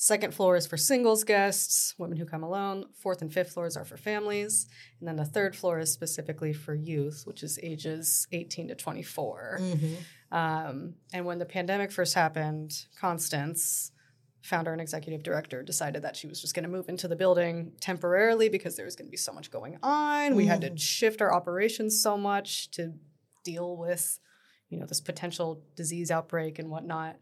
Second 0.00 0.32
floor 0.32 0.54
is 0.54 0.64
for 0.64 0.76
singles 0.76 1.24
guests, 1.24 1.94
women 1.98 2.18
who 2.18 2.24
come 2.24 2.44
alone. 2.44 2.84
Fourth 3.02 3.20
and 3.20 3.32
fifth 3.32 3.52
floors 3.52 3.76
are 3.76 3.84
for 3.84 3.96
families. 3.96 4.68
And 5.00 5.08
then 5.08 5.16
the 5.16 5.24
third 5.24 5.56
floor 5.56 5.80
is 5.80 5.92
specifically 5.92 6.52
for 6.52 6.72
youth, 6.72 7.22
which 7.24 7.42
is 7.42 7.58
ages 7.64 8.28
18 8.30 8.68
to 8.68 8.74
24. 8.76 9.58
Mm-hmm. 9.60 9.94
Um, 10.36 10.94
and 11.12 11.24
when 11.24 11.40
the 11.40 11.46
pandemic 11.46 11.90
first 11.90 12.14
happened, 12.14 12.84
Constance, 13.00 13.90
founder 14.42 14.72
and 14.72 14.80
executive 14.80 15.22
director, 15.22 15.62
decided 15.62 16.02
that 16.02 16.16
she 16.16 16.26
was 16.26 16.40
just 16.40 16.54
going 16.54 16.62
to 16.62 16.68
move 16.70 16.88
into 16.88 17.08
the 17.08 17.16
building 17.16 17.72
temporarily 17.80 18.48
because 18.48 18.76
there 18.76 18.84
was 18.84 18.96
going 18.96 19.06
to 19.06 19.10
be 19.10 19.16
so 19.16 19.32
much 19.32 19.50
going 19.50 19.78
on. 19.82 20.34
We 20.36 20.46
had 20.46 20.60
to 20.62 20.70
Mhm. 20.70 20.78
shift 20.80 21.20
our 21.20 21.34
operations 21.34 22.00
so 22.02 22.16
much 22.16 22.70
to 22.72 22.94
deal 23.44 23.76
with, 23.76 24.20
you 24.68 24.78
know, 24.78 24.86
this 24.86 25.00
potential 25.00 25.62
disease 25.76 26.10
outbreak 26.10 26.58
and 26.58 26.70
whatnot. 26.70 27.16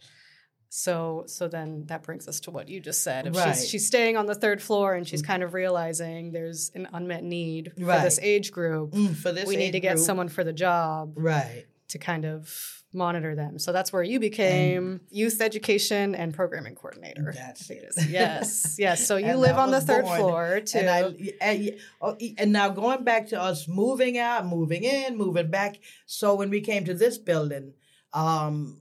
So, 0.69 1.25
so 1.27 1.49
then 1.49 1.85
that 1.87 2.03
brings 2.03 2.27
us 2.29 2.41
to 2.41 2.51
what 2.51 2.69
you 2.69 2.81
just 2.81 3.03
said. 3.03 3.27
If 3.29 3.37
Right. 3.37 3.55
she's, 3.57 3.69
she's 3.69 3.87
staying 3.87 4.17
on 4.17 4.27
the 4.27 4.35
third 4.35 4.61
floor 4.61 4.95
and 4.95 5.07
she's 5.09 5.23
kind 5.23 5.43
of 5.43 5.55
realizing 5.55 6.33
there's 6.33 6.71
an 6.75 6.89
unmet 6.93 7.23
need 7.25 7.73
for 7.79 7.85
this 8.01 8.19
age 8.21 8.51
group, 8.53 8.91
Mm, 8.93 9.15
for 9.15 9.33
this 9.33 9.47
we 9.49 9.57
need 9.57 9.73
to 9.73 9.81
get 9.81 9.95
group. 9.95 10.05
someone 10.05 10.29
for 10.29 10.45
the 10.45 10.53
job. 10.53 11.15
right. 11.17 11.65
to 11.89 11.99
kind 11.99 12.25
of 12.25 12.83
monitor 12.97 13.35
them. 13.35 13.59
So 13.59 13.73
that's 13.73 13.93
where 13.93 14.03
you 14.03 14.19
became 14.19 14.87
and 14.87 15.01
youth 15.11 15.41
education 15.41 16.15
and 16.15 16.35
programming 16.35 16.75
coordinator. 16.75 17.33
That's 17.37 17.71
it. 17.71 17.93
Yes, 18.09 18.77
yes. 18.79 19.07
So 19.07 19.17
you 19.17 19.35
live 19.35 19.57
on 19.57 19.71
the 19.71 19.81
third 19.81 20.05
born, 20.05 20.19
floor 20.19 20.61
too. 20.61 20.79
And, 20.79 20.91
I, 20.91 21.33
and, 21.41 21.79
oh, 22.01 22.17
and 22.39 22.53
now 22.53 22.71
going 22.71 23.05
back 23.05 23.29
to 23.29 23.41
us 23.41 23.69
moving 23.69 24.19
out, 24.19 24.47
moving 24.47 24.83
in, 24.83 25.17
moving 25.17 25.51
back. 25.51 25.77
So 26.07 26.35
when 26.35 26.51
we 26.51 26.61
came 26.61 26.85
to 26.87 26.95
this 26.95 27.19
building, 27.19 27.75
um, 28.13 28.81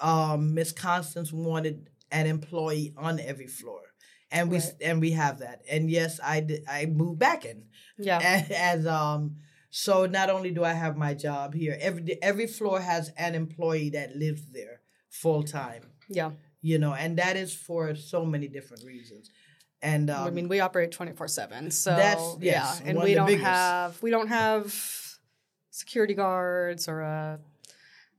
um, 0.00 0.54
Miss 0.54 0.72
Constance 0.72 1.32
wanted 1.32 1.88
an 2.10 2.26
employee 2.26 2.92
on 2.96 3.20
every 3.20 3.46
floor. 3.46 3.80
And 4.30 4.50
we 4.50 4.58
right. 4.58 4.72
and 4.80 5.00
we 5.00 5.12
have 5.12 5.38
that. 5.38 5.62
And 5.70 5.90
yes, 5.90 6.18
I 6.22 6.40
did, 6.40 6.64
I 6.68 6.86
moved 6.86 7.18
back 7.18 7.44
in. 7.44 7.64
Yeah. 7.98 8.18
As, 8.22 8.50
as 8.50 8.86
um 8.86 9.36
so 9.74 10.04
not 10.04 10.28
only 10.28 10.50
do 10.50 10.64
I 10.64 10.74
have 10.74 10.98
my 10.98 11.14
job 11.14 11.54
here, 11.54 11.78
every 11.80 12.22
every 12.22 12.46
floor 12.46 12.78
has 12.78 13.10
an 13.16 13.34
employee 13.34 13.88
that 13.90 14.14
lives 14.14 14.52
there 14.52 14.82
full 15.08 15.42
time. 15.42 15.84
Yeah. 16.10 16.32
You 16.60 16.78
know, 16.78 16.92
and 16.92 17.16
that 17.16 17.36
is 17.36 17.54
for 17.54 17.94
so 17.94 18.22
many 18.26 18.48
different 18.48 18.84
reasons. 18.84 19.30
And 19.80 20.10
um, 20.10 20.26
I 20.26 20.30
mean, 20.30 20.48
we 20.48 20.60
operate 20.60 20.92
twenty 20.92 21.12
four 21.12 21.26
seven. 21.26 21.70
So 21.70 21.96
that's 21.96 22.36
yes, 22.38 22.82
yeah, 22.84 22.90
and 22.90 23.02
we 23.02 23.14
don't 23.14 23.26
biggest. 23.26 23.46
have 23.46 24.02
we 24.02 24.10
don't 24.10 24.28
have 24.28 24.74
security 25.70 26.12
guards 26.12 26.86
or 26.86 27.00
a 27.00 27.40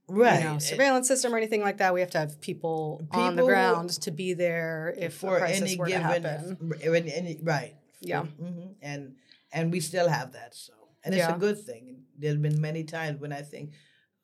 right 0.07 0.39
you 0.39 0.49
know, 0.49 0.57
surveillance 0.57 1.07
system 1.07 1.35
or 1.35 1.37
anything 1.37 1.61
like 1.61 1.77
that. 1.77 1.93
We 1.93 1.99
have 1.99 2.09
to 2.11 2.17
have 2.17 2.41
people, 2.41 2.99
people 3.11 3.21
on 3.21 3.35
the 3.35 3.45
ground 3.45 3.91
to 4.01 4.09
be 4.09 4.33
there 4.33 4.93
if 4.97 5.13
for 5.13 5.39
any 5.45 5.77
given. 5.77 6.57
Any, 6.83 7.39
right. 7.43 7.75
Yeah. 8.01 8.23
Mm-hmm. 8.23 8.71
And 8.81 9.15
and 9.51 9.71
we 9.71 9.79
still 9.81 10.09
have 10.09 10.33
that. 10.33 10.55
So 10.55 10.73
and 11.03 11.13
it's 11.13 11.27
yeah. 11.27 11.35
a 11.35 11.39
good 11.39 11.59
thing. 11.59 12.03
There's 12.17 12.37
been 12.37 12.61
many 12.61 12.83
times 12.83 13.19
when 13.19 13.33
I 13.33 13.41
think, 13.41 13.71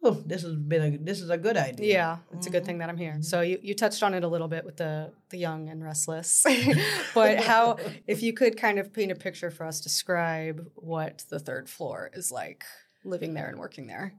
oh, 0.03 0.21
this 0.25 0.43
has 0.43 0.55
been 0.55 0.93
a 0.93 0.97
this 0.97 1.21
is 1.21 1.29
a 1.29 1.37
good 1.37 1.57
idea. 1.57 1.93
Yeah, 1.93 2.17
it's 2.31 2.47
mm-hmm. 2.47 2.55
a 2.55 2.59
good 2.59 2.65
thing 2.65 2.77
that 2.79 2.89
I'm 2.89 2.97
here. 2.97 3.17
So 3.21 3.41
you, 3.41 3.59
you 3.61 3.73
touched 3.73 4.03
on 4.03 4.13
it 4.13 4.23
a 4.23 4.27
little 4.27 4.47
bit 4.47 4.65
with 4.65 4.77
the 4.77 5.11
the 5.29 5.37
young 5.37 5.69
and 5.69 5.83
restless, 5.83 6.45
but 7.13 7.39
how 7.39 7.77
if 8.07 8.21
you 8.21 8.33
could 8.33 8.57
kind 8.57 8.79
of 8.79 8.93
paint 8.93 9.11
a 9.11 9.15
picture 9.15 9.51
for 9.51 9.65
us, 9.65 9.81
describe 9.81 10.65
what 10.75 11.25
the 11.29 11.39
third 11.39 11.69
floor 11.69 12.09
is 12.13 12.31
like 12.31 12.63
living 13.03 13.33
there 13.33 13.47
and 13.47 13.59
working 13.59 13.87
there. 13.87 14.13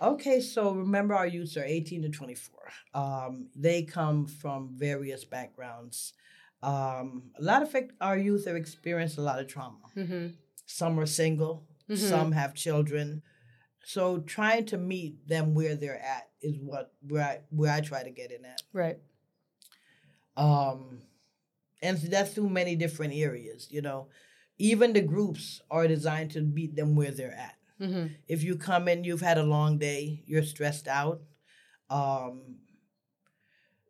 Okay, 0.00 0.40
so 0.40 0.72
remember 0.72 1.14
our 1.14 1.26
youths 1.26 1.58
are 1.58 1.64
18 1.64 2.02
to 2.02 2.08
24. 2.08 2.56
Um, 2.94 3.48
they 3.54 3.82
come 3.82 4.26
from 4.26 4.70
various 4.72 5.26
backgrounds. 5.26 6.14
Um, 6.62 7.24
a 7.38 7.42
lot 7.42 7.62
of 7.62 7.74
our 8.00 8.16
youth 8.16 8.46
have 8.46 8.56
experienced 8.56 9.18
a 9.18 9.22
lot 9.22 9.40
of 9.40 9.48
trauma. 9.48 9.76
Mm-hmm. 9.94 10.28
Some 10.64 10.98
are 10.98 11.06
single, 11.06 11.66
Mm-hmm. 11.90 12.08
Some 12.08 12.32
have 12.32 12.54
children. 12.54 13.22
So 13.84 14.18
trying 14.18 14.66
to 14.66 14.78
meet 14.78 15.26
them 15.26 15.54
where 15.54 15.74
they're 15.74 16.00
at 16.00 16.28
is 16.40 16.56
what 16.60 16.92
where 17.08 17.24
I 17.24 17.40
where 17.50 17.72
I 17.72 17.80
try 17.80 18.02
to 18.02 18.10
get 18.10 18.30
in 18.30 18.44
at. 18.44 18.62
Right. 18.72 18.98
Um 20.36 21.02
and 21.82 21.98
that's 21.98 22.34
through 22.34 22.50
many 22.50 22.76
different 22.76 23.14
areas, 23.14 23.68
you 23.70 23.82
know. 23.82 24.08
Even 24.58 24.92
the 24.92 25.00
groups 25.00 25.62
are 25.70 25.88
designed 25.88 26.32
to 26.32 26.42
meet 26.42 26.76
them 26.76 26.94
where 26.94 27.10
they're 27.10 27.32
at. 27.32 27.56
Mm-hmm. 27.80 28.06
If 28.28 28.42
you 28.42 28.56
come 28.56 28.88
in, 28.88 29.04
you've 29.04 29.22
had 29.22 29.38
a 29.38 29.42
long 29.42 29.78
day, 29.78 30.22
you're 30.26 30.42
stressed 30.42 30.86
out. 30.86 31.22
Um, 31.88 32.56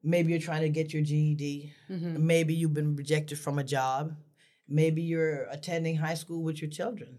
maybe 0.03 0.31
you're 0.31 0.41
trying 0.41 0.63
to 0.63 0.69
get 0.69 0.93
your 0.93 1.03
GED. 1.03 1.73
Mm-hmm. 1.91 2.27
Maybe 2.27 2.55
you've 2.55 2.73
been 2.73 2.95
rejected 2.95 3.39
from 3.39 3.59
a 3.59 3.65
job. 3.65 4.15
Maybe 4.69 5.03
you're 5.03 5.49
attending 5.51 5.97
high 5.97 6.15
school 6.15 6.45
with 6.45 6.63
your 6.63 6.71
children. 6.71 7.19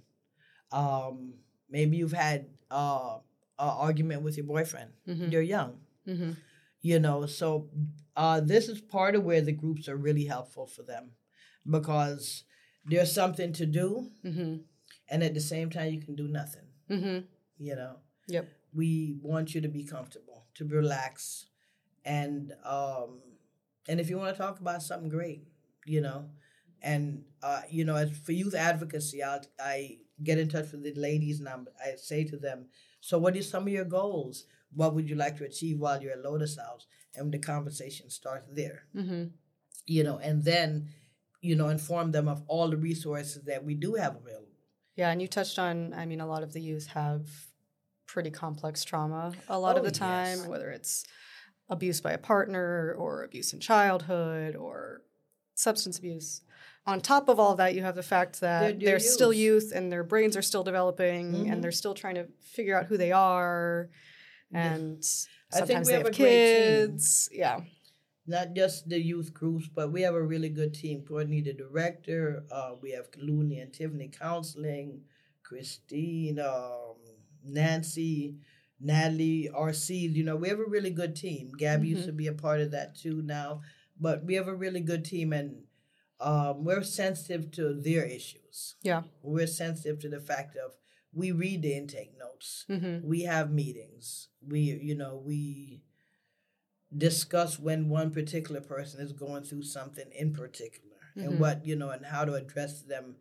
Um, 0.71 1.33
maybe 1.69 1.97
you've 1.97 2.13
had 2.13 2.47
uh, 2.69 3.17
an 3.59 3.69
argument 3.69 4.23
with 4.23 4.37
your 4.37 4.45
boyfriend. 4.45 4.91
Mm-hmm. 5.07 5.29
You're 5.29 5.41
young. 5.41 5.77
Mm-hmm. 6.07 6.31
You 6.81 6.99
know, 6.99 7.25
so 7.25 7.69
uh, 8.15 8.39
this 8.39 8.67
is 8.67 8.81
part 8.81 9.15
of 9.15 9.23
where 9.23 9.41
the 9.41 9.51
groups 9.51 9.87
are 9.87 9.95
really 9.95 10.25
helpful 10.25 10.65
for 10.65 10.81
them 10.81 11.11
because 11.69 12.43
there's 12.85 13.13
something 13.13 13.53
to 13.53 13.65
do, 13.67 14.09
mm-hmm. 14.25 14.55
and 15.07 15.23
at 15.23 15.35
the 15.35 15.41
same 15.41 15.69
time, 15.69 15.93
you 15.93 16.01
can 16.01 16.15
do 16.15 16.27
nothing. 16.27 16.65
Mm-hmm. 16.89 17.25
You 17.59 17.75
know. 17.75 17.97
Yep. 18.27 18.49
We 18.73 19.15
want 19.21 19.53
you 19.53 19.61
to 19.61 19.67
be 19.67 19.83
comfortable, 19.83 20.45
to 20.55 20.65
relax, 20.65 21.47
and 22.05 22.53
um, 22.65 23.19
and 23.87 23.99
if 23.99 24.09
you 24.09 24.17
want 24.17 24.35
to 24.35 24.41
talk 24.41 24.59
about 24.59 24.81
something 24.81 25.09
great, 25.09 25.43
you 25.85 26.01
know, 26.01 26.29
and 26.81 27.23
uh, 27.43 27.61
you 27.69 27.85
know, 27.85 27.95
as 27.95 28.17
for 28.17 28.31
youth 28.31 28.55
advocacy, 28.55 29.23
I, 29.23 29.39
I 29.59 29.97
get 30.23 30.37
in 30.37 30.49
touch 30.49 30.71
with 30.71 30.83
the 30.83 30.93
ladies 30.93 31.39
and 31.39 31.49
I'm, 31.49 31.67
I 31.83 31.95
say 31.95 32.23
to 32.25 32.37
them, 32.37 32.67
so 32.99 33.17
what 33.17 33.35
are 33.35 33.41
some 33.41 33.63
of 33.63 33.73
your 33.73 33.85
goals? 33.85 34.45
What 34.73 34.93
would 34.95 35.09
you 35.09 35.15
like 35.15 35.37
to 35.37 35.45
achieve 35.45 35.79
while 35.79 36.01
you're 36.01 36.13
at 36.13 36.23
Lotus 36.23 36.57
House? 36.57 36.87
And 37.15 37.31
the 37.31 37.39
conversation 37.39 38.09
starts 38.09 38.47
there. 38.53 38.83
Mm-hmm. 38.95 39.25
You 39.85 40.03
know, 40.03 40.19
and 40.19 40.43
then, 40.43 40.89
you 41.41 41.55
know, 41.55 41.69
inform 41.69 42.11
them 42.11 42.27
of 42.27 42.43
all 42.47 42.69
the 42.69 42.77
resources 42.77 43.43
that 43.45 43.63
we 43.63 43.73
do 43.73 43.95
have 43.95 44.15
available. 44.15 44.47
Yeah, 44.95 45.09
and 45.09 45.21
you 45.21 45.27
touched 45.27 45.57
on, 45.57 45.93
I 45.93 46.05
mean, 46.05 46.21
a 46.21 46.27
lot 46.27 46.43
of 46.43 46.53
the 46.53 46.61
youth 46.61 46.87
have 46.87 47.27
pretty 48.05 48.29
complex 48.29 48.83
trauma 48.83 49.31
a 49.47 49.57
lot 49.57 49.75
oh, 49.75 49.79
of 49.79 49.85
the 49.85 49.91
time, 49.91 50.39
yes. 50.39 50.47
whether 50.47 50.69
it's 50.69 51.05
abuse 51.69 52.01
by 52.01 52.11
a 52.11 52.17
partner 52.17 52.93
or 52.97 53.23
abuse 53.23 53.53
in 53.53 53.59
childhood 53.59 54.55
or 54.55 55.01
substance 55.55 55.97
abuse 55.97 56.41
on 56.85 56.99
top 56.99 57.29
of 57.29 57.39
all 57.39 57.55
that, 57.55 57.75
you 57.75 57.83
have 57.83 57.95
the 57.95 58.03
fact 58.03 58.41
that 58.41 58.79
they're, 58.79 58.91
they're 58.91 58.99
still 58.99 59.31
youth 59.31 59.71
and 59.73 59.91
their 59.91 60.03
brains 60.03 60.35
are 60.35 60.41
still 60.41 60.63
developing 60.63 61.31
mm-hmm. 61.31 61.51
and 61.51 61.63
they're 61.63 61.71
still 61.71 61.93
trying 61.93 62.15
to 62.15 62.27
figure 62.41 62.77
out 62.77 62.85
who 62.85 62.97
they 62.97 63.11
are. 63.11 63.89
And 64.53 65.03
sometimes 65.51 65.87
they 65.87 65.93
have, 65.93 66.07
have 66.07 66.13
kids. 66.13 67.29
Yeah. 67.31 67.61
Not 68.27 68.53
just 68.55 68.89
the 68.89 68.99
youth 68.99 69.33
groups, 69.33 69.67
but 69.73 69.91
we 69.91 70.01
have 70.01 70.15
a 70.15 70.21
really 70.21 70.49
good 70.49 70.73
team. 70.73 71.03
Courtney, 71.07 71.41
the 71.41 71.53
director, 71.53 72.43
uh, 72.51 72.71
we 72.81 72.91
have 72.91 73.07
Looney 73.17 73.59
and 73.59 73.73
Tiffany 73.73 74.09
counseling, 74.09 75.01
Christine, 75.43 76.39
um, 76.39 76.95
Nancy, 77.43 78.35
Natalie, 78.79 79.49
RC. 79.53 80.13
You 80.13 80.23
know, 80.23 80.35
we 80.35 80.49
have 80.49 80.59
a 80.59 80.65
really 80.65 80.91
good 80.91 81.15
team. 81.15 81.51
Gabby 81.57 81.87
mm-hmm. 81.87 81.95
used 81.95 82.07
to 82.07 82.13
be 82.13 82.27
a 82.27 82.33
part 82.33 82.61
of 82.61 82.71
that 82.71 82.95
too 82.95 83.21
now. 83.21 83.61
But 83.99 84.23
we 84.23 84.33
have 84.35 84.47
a 84.47 84.55
really 84.55 84.81
good 84.81 85.05
team 85.05 85.31
and 85.31 85.63
um, 86.21 86.63
we're 86.63 86.83
sensitive 86.83 87.51
to 87.51 87.73
their 87.73 88.05
issues. 88.05 88.75
Yeah. 88.83 89.01
We're 89.23 89.47
sensitive 89.47 89.99
to 89.99 90.09
the 90.09 90.21
fact 90.21 90.55
of 90.55 90.73
we 91.13 91.31
read 91.31 91.63
the 91.63 91.75
intake 91.75 92.13
notes. 92.17 92.65
Mm-hmm. 92.69 93.07
We 93.07 93.23
have 93.23 93.51
meetings. 93.51 94.29
We, 94.47 94.59
you 94.59 94.95
know, 94.95 95.21
we 95.23 95.83
discuss 96.95 97.59
when 97.59 97.89
one 97.89 98.11
particular 98.11 98.61
person 98.61 99.01
is 99.01 99.11
going 99.11 99.43
through 99.43 99.63
something 99.63 100.05
in 100.17 100.33
particular 100.33 100.97
mm-hmm. 101.17 101.27
and 101.27 101.39
what, 101.39 101.65
you 101.65 101.75
know, 101.75 101.89
and 101.89 102.05
how 102.05 102.25
to 102.25 102.35
address 102.35 102.81
them 102.81 103.15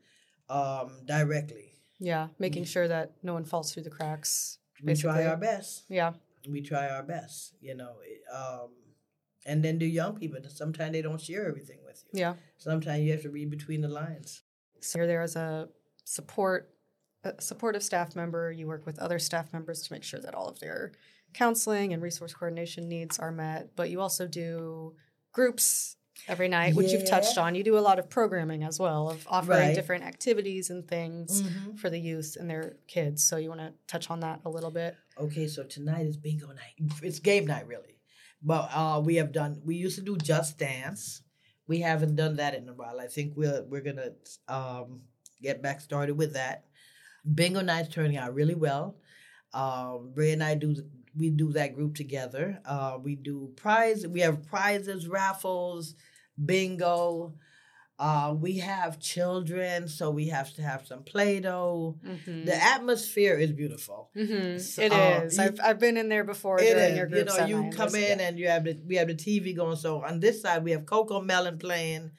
um, 0.49 1.00
directly. 1.04 1.78
Yeah, 1.99 2.28
making 2.38 2.64
sure 2.64 2.88
that 2.88 3.12
no 3.23 3.35
one 3.35 3.45
falls 3.45 3.73
through 3.73 3.83
the 3.85 3.90
cracks. 3.90 4.59
Basically. 4.83 5.11
We 5.11 5.16
try 5.16 5.26
our 5.26 5.37
best. 5.37 5.85
Yeah. 5.88 6.12
We 6.49 6.62
try 6.62 6.88
our 6.88 7.02
best, 7.02 7.54
you 7.61 7.75
know. 7.75 7.97
Um, 8.35 8.71
and 9.47 9.65
then 9.65 9.79
do 9.79 9.87
young 9.87 10.17
people. 10.17 10.39
Sometimes 10.49 10.93
they 10.93 11.03
don't 11.03 11.21
share 11.21 11.47
everything 11.49 11.79
with 11.85 12.05
you. 12.13 12.21
Yeah. 12.21 12.35
Sometimes 12.59 13.03
you 13.03 13.13
have 13.13 13.23
to 13.23 13.31
read 13.31 13.51
between 13.51 13.81
the 13.81 13.89
lines. 13.89 14.43
So 14.81 14.99
you're 14.99 15.07
there 15.07 15.23
as 15.23 15.37
a 15.37 15.69
support, 16.05 16.71
a 17.25 17.41
supportive 17.41 17.83
staff 17.83 18.17
member. 18.17 18.51
You 18.53 18.67
work 18.67 18.87
with 18.87 18.99
other 18.99 19.19
staff 19.19 19.53
members 19.53 19.83
to 19.83 19.93
make 19.93 20.05
sure 20.05 20.21
that 20.21 20.35
all 20.35 20.49
of 20.49 20.61
their 20.61 20.93
counseling 21.33 21.93
and 21.93 22.03
resource 22.03 22.35
coordination 22.35 22.89
needs 22.89 23.19
are 23.19 23.33
met. 23.33 23.77
But 23.77 23.91
you 23.91 24.01
also 24.01 24.27
do 24.27 24.95
groups 25.33 25.97
every 26.29 26.49
night, 26.49 26.75
which 26.75 26.89
yeah. 26.89 26.99
you've 26.99 27.09
touched 27.09 27.39
on. 27.39 27.55
You 27.55 27.65
do 27.65 27.79
a 27.79 27.81
lot 27.81 27.99
of 27.99 28.11
programming 28.11 28.63
as 28.63 28.79
well 28.79 29.11
of 29.11 29.27
offering 29.29 29.69
right. 29.69 29.75
different 29.75 30.05
activities 30.05 30.71
and 30.71 30.87
things 30.87 31.43
mm-hmm. 31.43 31.77
for 31.77 31.89
the 31.89 31.99
youth 31.99 32.37
and 32.39 32.49
their 32.49 32.77
kids. 32.89 33.25
So 33.25 33.37
you 33.37 33.49
want 33.49 33.61
to 33.61 33.73
touch 33.87 34.11
on 34.11 34.21
that 34.21 34.41
a 34.45 34.51
little 34.51 34.71
bit? 34.71 34.97
Okay, 35.19 35.47
so 35.47 35.65
tonight 35.65 36.07
is 36.07 36.17
bingo 36.17 36.49
night. 36.49 36.93
It's 37.03 37.19
game 37.21 37.47
night, 37.47 37.67
really. 37.67 38.00
But 38.43 38.71
uh, 38.73 39.01
we 39.05 39.17
have 39.17 39.33
done. 39.33 39.61
We 39.65 39.77
used 39.77 39.97
to 39.97 40.05
do 40.05 40.17
Just 40.17 40.59
Dance. 40.59 41.23
We 41.67 41.81
haven't 41.81 42.17
done 42.17 42.37
that 42.37 42.55
in 42.55 42.69
a 42.69 42.73
while. 42.73 42.99
I 43.01 43.07
think 43.07 43.35
we're 43.37 43.63
we're 43.65 43.83
gonna 43.83 44.13
um, 44.49 45.03
get 45.43 45.63
back 45.63 45.81
started 45.81 46.17
with 46.17 46.33
that. 46.35 46.65
Bingo 47.35 47.61
night's 47.61 47.95
turning 47.95 48.17
out 48.17 48.35
really 48.35 48.55
well. 48.55 48.97
Um, 49.53 50.13
Ray 50.15 50.33
and 50.33 50.43
I 50.43 50.55
do 50.55 50.75
we 51.17 51.31
do 51.31 51.53
that 51.53 51.75
group 51.75 51.95
together. 51.95 52.61
Uh, 52.65 52.99
we 53.03 53.17
do 53.17 53.53
prize. 53.57 54.07
We 54.07 54.21
have 54.21 54.47
prizes, 54.47 55.09
raffles, 55.09 55.95
bingo. 56.43 57.35
Uh, 58.00 58.33
we 58.33 58.57
have 58.57 58.99
children, 58.99 59.87
so 59.87 60.11
we 60.11 60.28
have 60.28 60.50
to 60.54 60.62
have 60.62 60.87
some 60.87 61.02
Play-Doh. 61.02 61.99
Mm-hmm. 62.02 62.47
The 62.47 62.57
atmosphere 62.57 63.35
is 63.35 63.52
beautiful. 63.52 64.09
Mm-hmm. 64.16 64.57
So, 64.57 64.83
it 64.83 64.90
uh, 64.90 65.21
is. 65.25 65.38
I've, 65.38 65.61
I've 65.62 65.78
been 65.78 65.99
in 65.99 66.09
there 66.09 66.25
before 66.25 66.57
during 66.57 67.12
is. 67.12 67.19
You 67.19 67.25
know, 67.26 67.45
you 67.45 67.71
come 67.71 67.95
in 67.95 68.19
yeah. 68.19 68.28
and 68.28 68.38
you 68.38 68.49
have 68.49 68.64
the 68.64 68.80
we 68.87 68.97
have 68.97 69.09
the 69.09 69.14
TV 69.14 69.54
going. 69.54 69.76
So 69.76 70.02
on 70.02 70.19
this 70.19 70.40
side 70.40 70.64
we 70.64 70.71
have 70.71 70.87
Cocomelon 70.87 71.61
playing. 71.61 72.12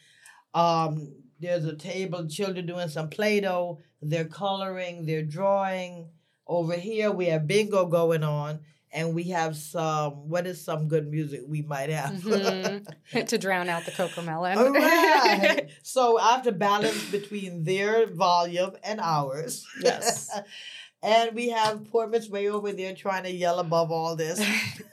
Um, 0.53 1.15
there's 1.39 1.65
a 1.65 1.75
table, 1.75 2.27
children 2.27 2.67
doing 2.67 2.89
some 2.89 3.09
Play-Doh. 3.09 3.79
They're 4.03 4.25
coloring. 4.25 5.07
They're 5.07 5.23
drawing. 5.23 6.09
Over 6.45 6.75
here 6.75 7.09
we 7.09 7.25
have 7.25 7.47
bingo 7.47 7.87
going 7.87 8.23
on, 8.23 8.59
and 8.93 9.15
we 9.15 9.23
have 9.25 9.55
some 9.55 10.29
what 10.29 10.45
is 10.45 10.63
some 10.63 10.87
good 10.87 11.09
music 11.09 11.41
we 11.47 11.61
might 11.61 11.89
have 11.89 12.11
mm-hmm. 12.11 13.19
to 13.25 13.37
drown 13.37 13.69
out 13.69 13.85
the 13.85 13.91
Cocomelon. 13.91 14.57
All 14.57 14.71
right. 14.71 15.69
so 15.81 16.17
I 16.19 16.33
have 16.33 16.43
to 16.43 16.51
balance 16.51 17.09
between 17.09 17.63
their 17.63 18.07
volume 18.07 18.71
and 18.83 18.99
ours. 18.99 19.65
Yes. 19.81 20.29
and 21.03 21.33
we 21.33 21.49
have 21.49 21.89
poor 21.89 22.07
Miss 22.07 22.29
Way 22.29 22.49
over 22.49 22.71
there 22.73 22.93
trying 22.93 23.23
to 23.23 23.31
yell 23.31 23.59
above 23.59 23.91
all 23.91 24.15
this. 24.15 24.39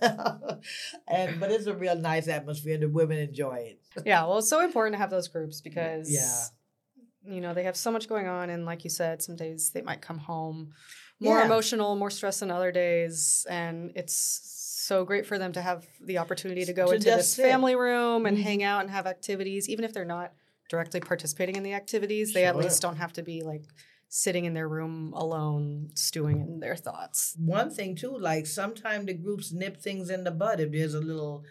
and 0.01 1.41
but 1.41 1.51
it's 1.51 1.67
a 1.67 1.75
real 1.75 1.97
nice 1.97 2.29
atmosphere. 2.29 2.75
and 2.75 2.85
The 2.85 2.89
women 2.89 3.19
enjoy 3.19 3.57
it. 3.57 3.81
Yeah, 4.07 4.25
well, 4.27 4.39
it's 4.39 4.49
so 4.49 4.61
important 4.61 4.95
to 4.95 4.99
have 4.99 5.11
those 5.11 5.29
groups 5.29 5.61
because 5.61 6.11
yeah. 6.11 7.35
you 7.35 7.41
know 7.41 7.53
they 7.53 7.65
have 7.65 7.77
so 7.77 7.91
much 7.91 8.09
going 8.09 8.29
on, 8.29 8.49
and 8.49 8.65
like 8.65 8.85
you 8.85 8.91
said, 8.91 9.23
some 9.23 9.35
days 9.35 9.71
they 9.71 9.83
might 9.83 10.01
come 10.01 10.19
home 10.19 10.73
more 11.21 11.39
yeah. 11.39 11.47
emotional, 11.47 11.97
more 11.97 12.11
stress 12.11 12.41
than 12.41 12.51
other 12.51 12.73
days, 12.73 13.47
and 13.49 13.93
it's 13.95 14.59
so 14.89 15.05
great 15.05 15.27
for 15.27 15.39
them 15.39 15.53
to 15.53 15.61
have 15.61 15.87
the 16.01 16.19
opportunity 16.19 16.65
to 16.65 16.73
go 16.73 16.87
to 16.87 16.95
into 16.95 17.11
this 17.11 17.37
family 17.37 17.77
room 17.77 18.25
and 18.25 18.37
mm-hmm. 18.37 18.45
hang 18.45 18.63
out 18.63 18.81
and 18.81 18.91
have 18.91 19.07
activities, 19.07 19.69
even 19.69 19.85
if 19.85 19.93
they're 19.93 20.05
not 20.05 20.33
directly 20.71 21.01
participating 21.01 21.57
in 21.57 21.63
the 21.63 21.75
activities. 21.75 22.33
They 22.33 22.43
sure. 22.43 22.49
at 22.49 22.57
least 22.57 22.81
don't 22.81 22.97
have 22.97 23.13
to 23.15 23.23
be 23.23 23.43
like 23.43 23.65
sitting 24.09 24.47
in 24.47 24.55
their 24.55 24.69
room 24.69 25.13
alone, 25.15 25.91
stewing 25.95 26.41
in 26.41 26.61
their 26.61 26.77
thoughts. 26.77 27.35
One 27.39 27.71
thing 27.71 27.97
too, 27.97 28.17
like 28.17 28.47
sometimes 28.47 29.07
the 29.07 29.15
groups 29.15 29.53
nip 29.53 29.83
things 29.83 30.09
in 30.09 30.25
the 30.25 30.31
bud 30.31 30.61
if 30.61 30.73
there's 30.73 30.95
a 30.95 31.01
little 31.01 31.45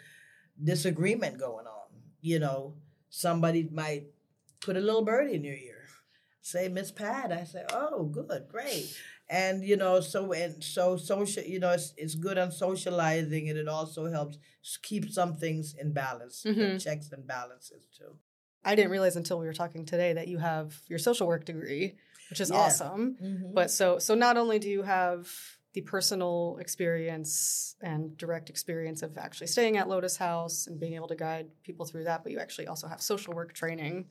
disagreement 0.62 1.38
going 1.38 1.68
on. 1.68 1.88
You 2.22 2.40
know, 2.40 2.74
somebody 3.10 3.70
might 3.72 4.08
put 4.62 4.78
a 4.78 4.82
little 4.82 5.06
bird 5.06 5.30
in 5.30 5.44
your 5.44 5.56
ear, 5.56 5.88
say 6.42 6.68
Miss 6.70 6.92
Pat. 6.92 7.32
I 7.32 7.44
say, 7.44 7.64
oh, 7.72 8.06
good, 8.06 8.48
great 8.50 8.98
and 9.30 9.64
you 9.64 9.76
know 9.76 10.00
so 10.00 10.32
and 10.32 10.64
so 10.64 10.96
social 10.98 11.44
you 11.44 11.60
know 11.60 11.72
it's, 11.72 11.94
it's 11.98 12.16
good 12.16 12.38
on 12.38 12.52
socializing 12.52 13.50
and 13.50 13.58
it 13.58 13.68
also 13.68 14.10
helps 14.10 14.38
keep 14.84 15.10
some 15.10 15.36
things 15.36 15.76
in 15.80 15.92
balance 15.92 16.44
mm-hmm. 16.46 16.78
checks 16.78 17.12
and 17.12 17.28
balances 17.28 17.88
too 17.98 18.16
i 18.64 18.76
didn't 18.76 18.92
realize 18.92 19.16
until 19.16 19.40
we 19.40 19.46
were 19.46 19.54
talking 19.54 19.86
today 19.86 20.14
that 20.14 20.28
you 20.28 20.38
have 20.38 20.82
your 20.88 21.00
social 21.00 21.28
work 21.28 21.46
degree 21.46 21.96
which 22.30 22.40
is 22.40 22.50
yeah. 22.50 22.58
awesome 22.58 23.18
mm-hmm. 23.22 23.54
but 23.54 23.70
so 23.70 24.00
so 24.00 24.16
not 24.16 24.38
only 24.38 24.60
do 24.60 24.70
you 24.70 24.84
have 24.84 25.30
the 25.74 25.82
personal 25.82 26.58
experience 26.60 27.76
and 27.82 28.18
direct 28.18 28.50
experience 28.50 29.04
of 29.04 29.16
actually 29.16 29.46
staying 29.46 29.78
at 29.78 29.88
Lotus 29.88 30.18
House 30.18 30.66
and 30.66 30.80
being 30.80 30.96
able 30.96 31.08
to 31.08 31.16
guide 31.16 31.50
people 31.62 31.86
through 31.86 32.06
that, 32.06 32.24
but 32.24 32.32
you 32.32 32.40
actually 32.40 32.66
also 32.66 32.88
have 32.88 33.00
social 33.00 33.36
work 33.36 33.54
training, 33.54 34.06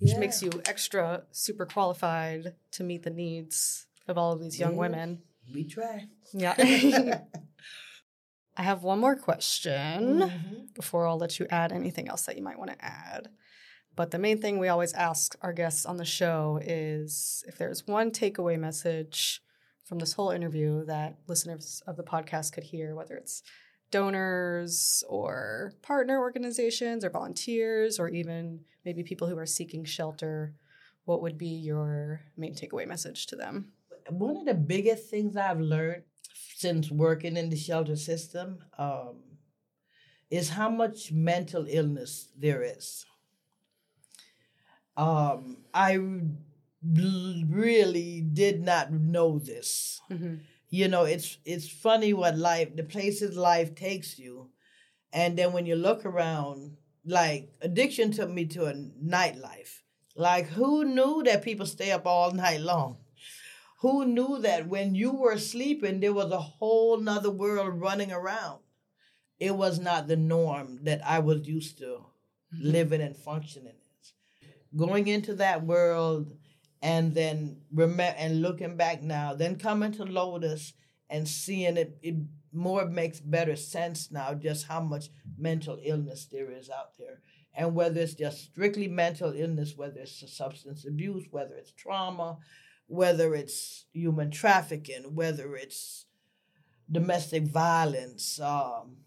which 0.00 0.10
yeah. 0.10 0.18
makes 0.18 0.42
you 0.42 0.50
extra 0.66 1.22
super 1.30 1.64
qualified 1.64 2.54
to 2.72 2.82
meet 2.82 3.04
the 3.04 3.10
needs 3.10 3.86
of 4.12 4.18
all 4.18 4.32
of 4.32 4.40
these 4.40 4.60
young 4.60 4.76
women. 4.76 5.22
We 5.52 5.64
try. 5.64 6.06
Yeah. 6.32 6.54
I 8.56 8.62
have 8.62 8.82
one 8.82 9.00
more 9.00 9.16
question 9.16 10.20
mm-hmm. 10.20 10.54
before 10.74 11.06
I'll 11.06 11.18
let 11.18 11.40
you 11.40 11.46
add 11.50 11.72
anything 11.72 12.08
else 12.08 12.26
that 12.26 12.36
you 12.36 12.42
might 12.42 12.58
want 12.58 12.70
to 12.70 12.84
add. 12.84 13.28
But 13.96 14.10
the 14.10 14.18
main 14.18 14.40
thing 14.40 14.58
we 14.58 14.68
always 14.68 14.92
ask 14.92 15.36
our 15.42 15.52
guests 15.52 15.84
on 15.84 15.96
the 15.96 16.04
show 16.04 16.60
is 16.62 17.44
if 17.48 17.58
there's 17.58 17.86
one 17.86 18.10
takeaway 18.10 18.58
message 18.58 19.42
from 19.84 19.98
this 19.98 20.12
whole 20.14 20.30
interview 20.30 20.84
that 20.86 21.18
listeners 21.26 21.82
of 21.86 21.96
the 21.96 22.02
podcast 22.02 22.52
could 22.52 22.64
hear, 22.64 22.94
whether 22.94 23.16
it's 23.16 23.42
donors 23.90 25.04
or 25.08 25.74
partner 25.82 26.18
organizations 26.18 27.04
or 27.04 27.10
volunteers 27.10 27.98
or 27.98 28.08
even 28.08 28.60
maybe 28.84 29.02
people 29.02 29.28
who 29.28 29.36
are 29.38 29.46
seeking 29.46 29.84
shelter, 29.84 30.54
what 31.04 31.20
would 31.20 31.36
be 31.36 31.48
your 31.48 32.22
main 32.36 32.54
takeaway 32.54 32.86
message 32.86 33.26
to 33.26 33.36
them? 33.36 33.72
One 34.08 34.36
of 34.36 34.44
the 34.44 34.54
biggest 34.54 35.08
things 35.08 35.36
I've 35.36 35.60
learned 35.60 36.04
since 36.56 36.90
working 36.90 37.36
in 37.36 37.50
the 37.50 37.56
shelter 37.56 37.96
system 37.96 38.58
um, 38.78 39.16
is 40.30 40.50
how 40.50 40.70
much 40.70 41.12
mental 41.12 41.66
illness 41.68 42.28
there 42.38 42.62
is. 42.62 43.04
Um, 44.96 45.58
I 45.74 45.98
really 46.82 48.20
did 48.20 48.62
not 48.62 48.92
know 48.92 49.38
this. 49.38 50.00
Mm-hmm. 50.10 50.36
You 50.68 50.88
know, 50.88 51.04
it's 51.04 51.38
it's 51.44 51.68
funny 51.68 52.12
what 52.12 52.36
life, 52.38 52.74
the 52.74 52.82
places 52.82 53.36
life 53.36 53.74
takes 53.74 54.18
you, 54.18 54.50
and 55.12 55.36
then 55.36 55.52
when 55.52 55.66
you 55.66 55.76
look 55.76 56.06
around, 56.06 56.76
like 57.04 57.52
addiction 57.60 58.10
took 58.10 58.30
me 58.30 58.46
to 58.46 58.66
a 58.66 58.74
nightlife. 58.74 59.82
Like 60.16 60.46
who 60.48 60.84
knew 60.84 61.22
that 61.24 61.42
people 61.44 61.66
stay 61.66 61.90
up 61.92 62.06
all 62.06 62.32
night 62.32 62.60
long? 62.60 62.98
Who 63.82 64.04
knew 64.04 64.38
that 64.42 64.68
when 64.68 64.94
you 64.94 65.10
were 65.10 65.38
sleeping, 65.38 65.98
there 65.98 66.12
was 66.12 66.30
a 66.30 66.38
whole 66.38 66.98
nother 66.98 67.32
world 67.32 67.80
running 67.80 68.12
around? 68.12 68.60
It 69.40 69.56
was 69.56 69.80
not 69.80 70.06
the 70.06 70.16
norm 70.16 70.78
that 70.84 71.04
I 71.04 71.18
was 71.18 71.48
used 71.48 71.78
to 71.78 71.84
mm-hmm. 71.84 72.70
living 72.70 73.00
and 73.00 73.16
functioning 73.16 73.72
in. 73.72 74.78
Going 74.78 75.08
into 75.08 75.34
that 75.34 75.66
world 75.66 76.32
and 76.80 77.12
then 77.12 77.62
remember 77.72 78.14
and 78.16 78.40
looking 78.40 78.76
back 78.76 79.02
now, 79.02 79.34
then 79.34 79.56
coming 79.56 79.90
to 79.92 80.04
Lotus 80.04 80.74
and 81.10 81.26
seeing 81.26 81.76
it, 81.76 81.98
it 82.02 82.14
more 82.52 82.86
makes 82.86 83.18
better 83.18 83.56
sense 83.56 84.12
now 84.12 84.32
just 84.32 84.68
how 84.68 84.80
much 84.80 85.06
mental 85.36 85.80
illness 85.82 86.28
there 86.30 86.52
is 86.52 86.70
out 86.70 86.96
there. 86.98 87.20
And 87.52 87.74
whether 87.74 88.00
it's 88.00 88.14
just 88.14 88.44
strictly 88.44 88.86
mental 88.86 89.32
illness, 89.32 89.74
whether 89.76 90.00
it's 90.00 90.36
substance 90.36 90.86
abuse, 90.86 91.24
whether 91.32 91.56
it's 91.56 91.72
trauma, 91.72 92.38
whether 92.92 93.34
it's 93.34 93.86
human 93.94 94.30
trafficking, 94.30 95.14
whether 95.14 95.56
it's 95.56 96.04
domestic 96.90 97.44
violence, 97.44 98.38
um, 98.38 98.98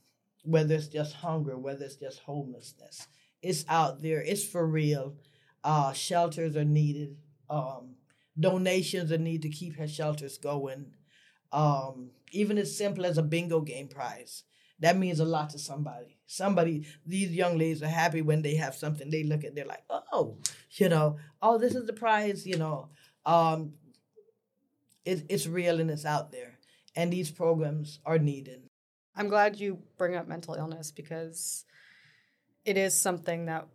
whether 0.44 0.74
it's 0.74 0.88
just 0.88 1.14
hunger, 1.14 1.56
whether 1.56 1.86
it's 1.86 1.98
just 1.98 2.20
homelessness. 2.22 3.08
It's 3.44 3.64
out 3.70 4.02
there. 4.02 4.24
It's 4.24 4.44
for 4.44 4.66
real. 4.66 5.18
Uh, 5.64 5.94
shelters 5.94 6.56
are 6.56 6.66
needed. 6.66 7.18
Um, 7.48 7.98
donations 8.40 9.12
are 9.12 9.20
needed 9.20 9.44
to 9.44 9.56
keep 9.56 9.76
her 9.78 9.88
shelters 9.88 10.40
going. 10.40 10.96
Um, 11.52 12.10
even 12.32 12.58
as 12.58 12.76
simple 12.76 13.06
as 13.06 13.20
a 13.20 13.24
bingo 13.24 13.62
game 13.62 13.88
prize. 13.88 14.46
That 14.80 14.98
means 14.98 15.20
a 15.20 15.26
lot 15.26 15.52
to 15.52 15.60
somebody. 15.60 16.18
Somebody, 16.26 16.88
these 17.06 17.32
young 17.32 17.58
ladies 17.58 17.84
are 17.84 17.88
happy 17.88 18.24
when 18.24 18.42
they 18.42 18.56
have 18.56 18.74
something. 18.74 19.10
They 19.12 19.24
look 19.24 19.44
at, 19.44 19.54
they're 19.56 19.66
like, 19.66 19.84
oh, 20.12 20.38
you 20.72 20.90
know, 20.90 21.18
oh, 21.42 21.60
this 21.60 21.76
is 21.76 21.86
the 21.86 21.94
prize, 21.94 22.48
you 22.48 22.58
know. 22.58 22.90
Um, 23.26 23.74
it, 25.04 25.26
it's 25.30 25.48
real 25.48 25.80
and 25.80 25.90
it's 25.90 26.06
out 26.06 26.32
there, 26.32 26.58
and 26.96 27.12
these 27.12 27.32
programs 27.32 28.00
are 28.06 28.20
needed. 28.20 28.64
I'm 29.16 29.30
glad 29.30 29.60
you 29.60 29.80
bring 29.98 30.16
up 30.16 30.28
mental 30.28 30.56
illness 30.56 30.92
because 30.92 31.66
it 32.66 32.78
is 32.78 33.00
something 33.00 33.46
that 33.46 33.68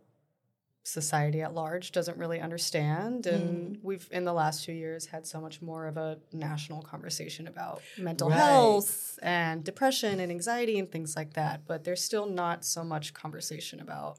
society 0.82 1.42
at 1.42 1.54
large 1.54 1.92
doesn't 1.92 2.16
really 2.16 2.40
understand 2.40 3.26
and 3.26 3.76
mm. 3.76 3.78
we've 3.82 4.08
in 4.10 4.24
the 4.24 4.32
last 4.32 4.64
few 4.64 4.74
years 4.74 5.06
had 5.06 5.26
so 5.26 5.40
much 5.40 5.60
more 5.60 5.86
of 5.86 5.98
a 5.98 6.18
national 6.32 6.80
conversation 6.82 7.46
about 7.46 7.82
mental 7.98 8.30
right. 8.30 8.38
health 8.38 9.18
and 9.22 9.62
depression 9.62 10.20
and 10.20 10.32
anxiety 10.32 10.78
and 10.78 10.90
things 10.90 11.14
like 11.16 11.34
that 11.34 11.60
but 11.66 11.84
there's 11.84 12.02
still 12.02 12.26
not 12.26 12.64
so 12.64 12.82
much 12.82 13.12
conversation 13.12 13.78
about 13.78 14.18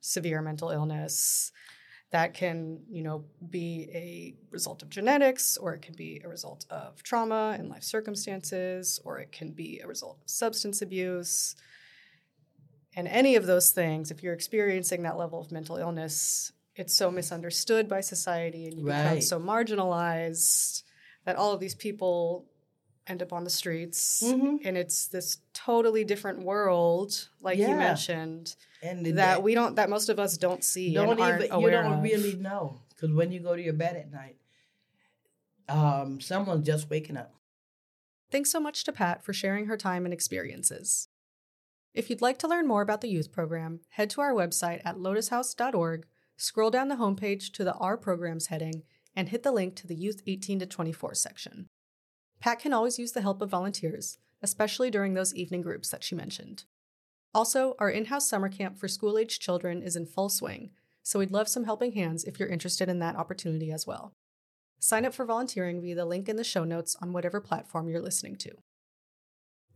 severe 0.00 0.40
mental 0.40 0.70
illness 0.70 1.52
that 2.10 2.34
can 2.34 2.80
you 2.90 3.02
know 3.02 3.24
be 3.50 3.88
a 3.92 4.34
result 4.50 4.82
of 4.82 4.88
genetics 4.88 5.56
or 5.56 5.74
it 5.74 5.82
can 5.82 5.94
be 5.94 6.20
a 6.24 6.28
result 6.28 6.64
of 6.70 7.02
trauma 7.02 7.54
and 7.58 7.68
life 7.68 7.82
circumstances 7.82 9.00
or 9.04 9.18
it 9.18 9.32
can 9.32 9.52
be 9.52 9.80
a 9.82 9.86
result 9.86 10.18
of 10.22 10.30
substance 10.30 10.80
abuse 10.82 11.54
and 12.96 13.06
any 13.08 13.36
of 13.36 13.46
those 13.46 13.70
things 13.70 14.10
if 14.10 14.22
you're 14.22 14.34
experiencing 14.34 15.02
that 15.02 15.18
level 15.18 15.40
of 15.40 15.52
mental 15.52 15.76
illness 15.76 16.52
it's 16.74 16.94
so 16.94 17.10
misunderstood 17.10 17.88
by 17.88 18.00
society 18.00 18.66
and 18.66 18.78
you 18.78 18.86
right. 18.86 19.02
become 19.02 19.20
so 19.20 19.38
marginalized 19.38 20.82
that 21.24 21.36
all 21.36 21.52
of 21.52 21.60
these 21.60 21.74
people 21.74 22.46
end 23.08 23.22
up 23.22 23.32
on 23.32 23.44
the 23.44 23.50
streets 23.50 24.22
mm-hmm. 24.24 24.56
and 24.64 24.76
it's 24.76 25.06
this 25.06 25.38
totally 25.54 26.04
different 26.04 26.42
world 26.42 27.28
like 27.40 27.58
yeah. 27.58 27.70
you 27.70 27.76
mentioned 27.76 28.54
and 28.82 29.04
that 29.18 29.42
we 29.42 29.54
don't 29.54 29.76
that 29.76 29.88
most 29.88 30.08
of 30.08 30.18
us 30.18 30.36
don't 30.36 30.62
see 30.62 30.92
don't 30.94 31.18
even 31.18 31.42
you 31.60 31.70
don't 31.70 31.94
of. 31.94 32.02
really 32.02 32.34
know 32.36 32.80
because 32.90 33.10
when 33.12 33.32
you 33.32 33.40
go 33.40 33.56
to 33.56 33.62
your 33.62 33.72
bed 33.72 33.96
at 33.96 34.12
night 34.12 34.36
um, 35.68 36.20
someone's 36.20 36.66
just 36.66 36.88
waking 36.90 37.16
up 37.16 37.34
thanks 38.30 38.50
so 38.50 38.60
much 38.60 38.84
to 38.84 38.92
pat 38.92 39.24
for 39.24 39.32
sharing 39.32 39.66
her 39.66 39.76
time 39.76 40.04
and 40.04 40.14
experiences 40.14 41.08
if 41.94 42.10
you'd 42.10 42.22
like 42.22 42.38
to 42.38 42.48
learn 42.48 42.66
more 42.66 42.82
about 42.82 43.00
the 43.00 43.08
youth 43.08 43.32
program 43.32 43.80
head 43.90 44.10
to 44.10 44.20
our 44.20 44.32
website 44.32 44.80
at 44.84 44.96
lotushouse.org 44.96 46.06
scroll 46.36 46.70
down 46.70 46.88
the 46.88 46.96
homepage 46.96 47.52
to 47.52 47.64
the 47.64 47.74
our 47.74 47.96
programs 47.96 48.46
heading 48.46 48.82
and 49.16 49.30
hit 49.30 49.42
the 49.42 49.52
link 49.52 49.74
to 49.74 49.86
the 49.86 49.96
youth 49.96 50.22
18 50.26 50.60
to 50.60 50.66
24 50.66 51.14
section 51.14 51.68
pat 52.40 52.58
can 52.58 52.72
always 52.72 52.98
use 52.98 53.12
the 53.12 53.22
help 53.22 53.42
of 53.42 53.50
volunteers 53.50 54.18
especially 54.40 54.90
during 54.90 55.14
those 55.14 55.34
evening 55.34 55.62
groups 55.62 55.90
that 55.90 56.04
she 56.04 56.14
mentioned 56.14 56.64
also, 57.34 57.76
our 57.78 57.90
in 57.90 58.06
house 58.06 58.28
summer 58.28 58.48
camp 58.48 58.78
for 58.78 58.88
school 58.88 59.18
aged 59.18 59.42
children 59.42 59.82
is 59.82 59.96
in 59.96 60.06
full 60.06 60.28
swing, 60.28 60.70
so 61.02 61.18
we'd 61.18 61.30
love 61.30 61.48
some 61.48 61.64
helping 61.64 61.92
hands 61.92 62.24
if 62.24 62.38
you're 62.38 62.48
interested 62.48 62.88
in 62.88 62.98
that 63.00 63.16
opportunity 63.16 63.70
as 63.70 63.86
well. 63.86 64.12
Sign 64.80 65.04
up 65.04 65.12
for 65.12 65.24
volunteering 65.24 65.82
via 65.82 65.94
the 65.94 66.04
link 66.04 66.28
in 66.28 66.36
the 66.36 66.44
show 66.44 66.64
notes 66.64 66.96
on 67.02 67.12
whatever 67.12 67.40
platform 67.40 67.88
you're 67.88 68.00
listening 68.00 68.36
to. 68.36 68.50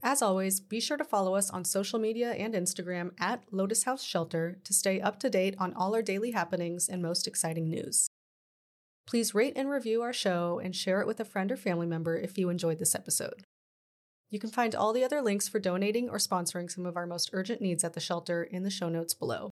As 0.03 0.23
always, 0.23 0.61
be 0.61 0.81
sure 0.81 0.97
to 0.97 1.05
follow 1.05 1.35
us 1.35 1.51
on 1.51 1.65
social 1.65 1.99
media 1.99 2.33
and 2.33 2.55
Instagram 2.55 3.13
at 3.21 3.45
Lotus 3.53 3.85
House 3.85 4.03
Shelter 4.03 4.59
to 4.65 4.73
stay 4.73 5.01
up 5.01 5.21
to 5.21 5.31
date 5.31 5.55
on 5.59 5.75
all 5.75 5.95
our 5.95 6.03
daily 6.03 6.33
happenings 6.33 6.89
and 6.89 7.03
most 7.03 7.29
exciting 7.29 7.69
news. 7.69 8.09
Please 9.07 9.35
rate 9.35 9.55
and 9.57 9.69
review 9.69 10.03
our 10.03 10.13
show 10.13 10.61
and 10.63 10.75
share 10.75 11.01
it 11.01 11.07
with 11.07 11.21
a 11.21 11.25
friend 11.25 11.51
or 11.51 11.57
family 11.57 11.87
member 11.87 12.17
if 12.17 12.39
you 12.39 12.49
enjoyed 12.49 12.79
this 12.79 12.95
episode. 12.95 13.43
You 14.31 14.39
can 14.39 14.51
find 14.51 14.75
all 14.75 14.93
the 14.93 15.05
other 15.05 15.21
links 15.21 15.49
for 15.49 15.59
donating 15.59 16.09
or 16.09 16.17
sponsoring 16.17 16.71
some 16.71 16.87
of 16.87 16.97
our 16.97 17.07
most 17.07 17.31
urgent 17.33 17.61
needs 17.61 17.85
at 17.85 17.93
the 17.93 18.01
shelter 18.01 18.43
in 18.43 18.63
the 18.63 18.71
show 18.71 18.89
notes 18.89 19.13
below. 19.13 19.51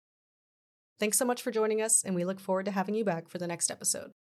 Thanks 0.99 1.19
so 1.19 1.25
much 1.25 1.43
for 1.43 1.51
joining 1.51 1.81
us, 1.81 2.03
and 2.05 2.15
we 2.15 2.25
look 2.25 2.41
forward 2.41 2.65
to 2.67 2.73
having 2.73 2.95
you 2.95 3.05
back 3.05 3.29
for 3.29 3.39
the 3.39 3.47
next 3.47 3.71
episode. 3.71 4.11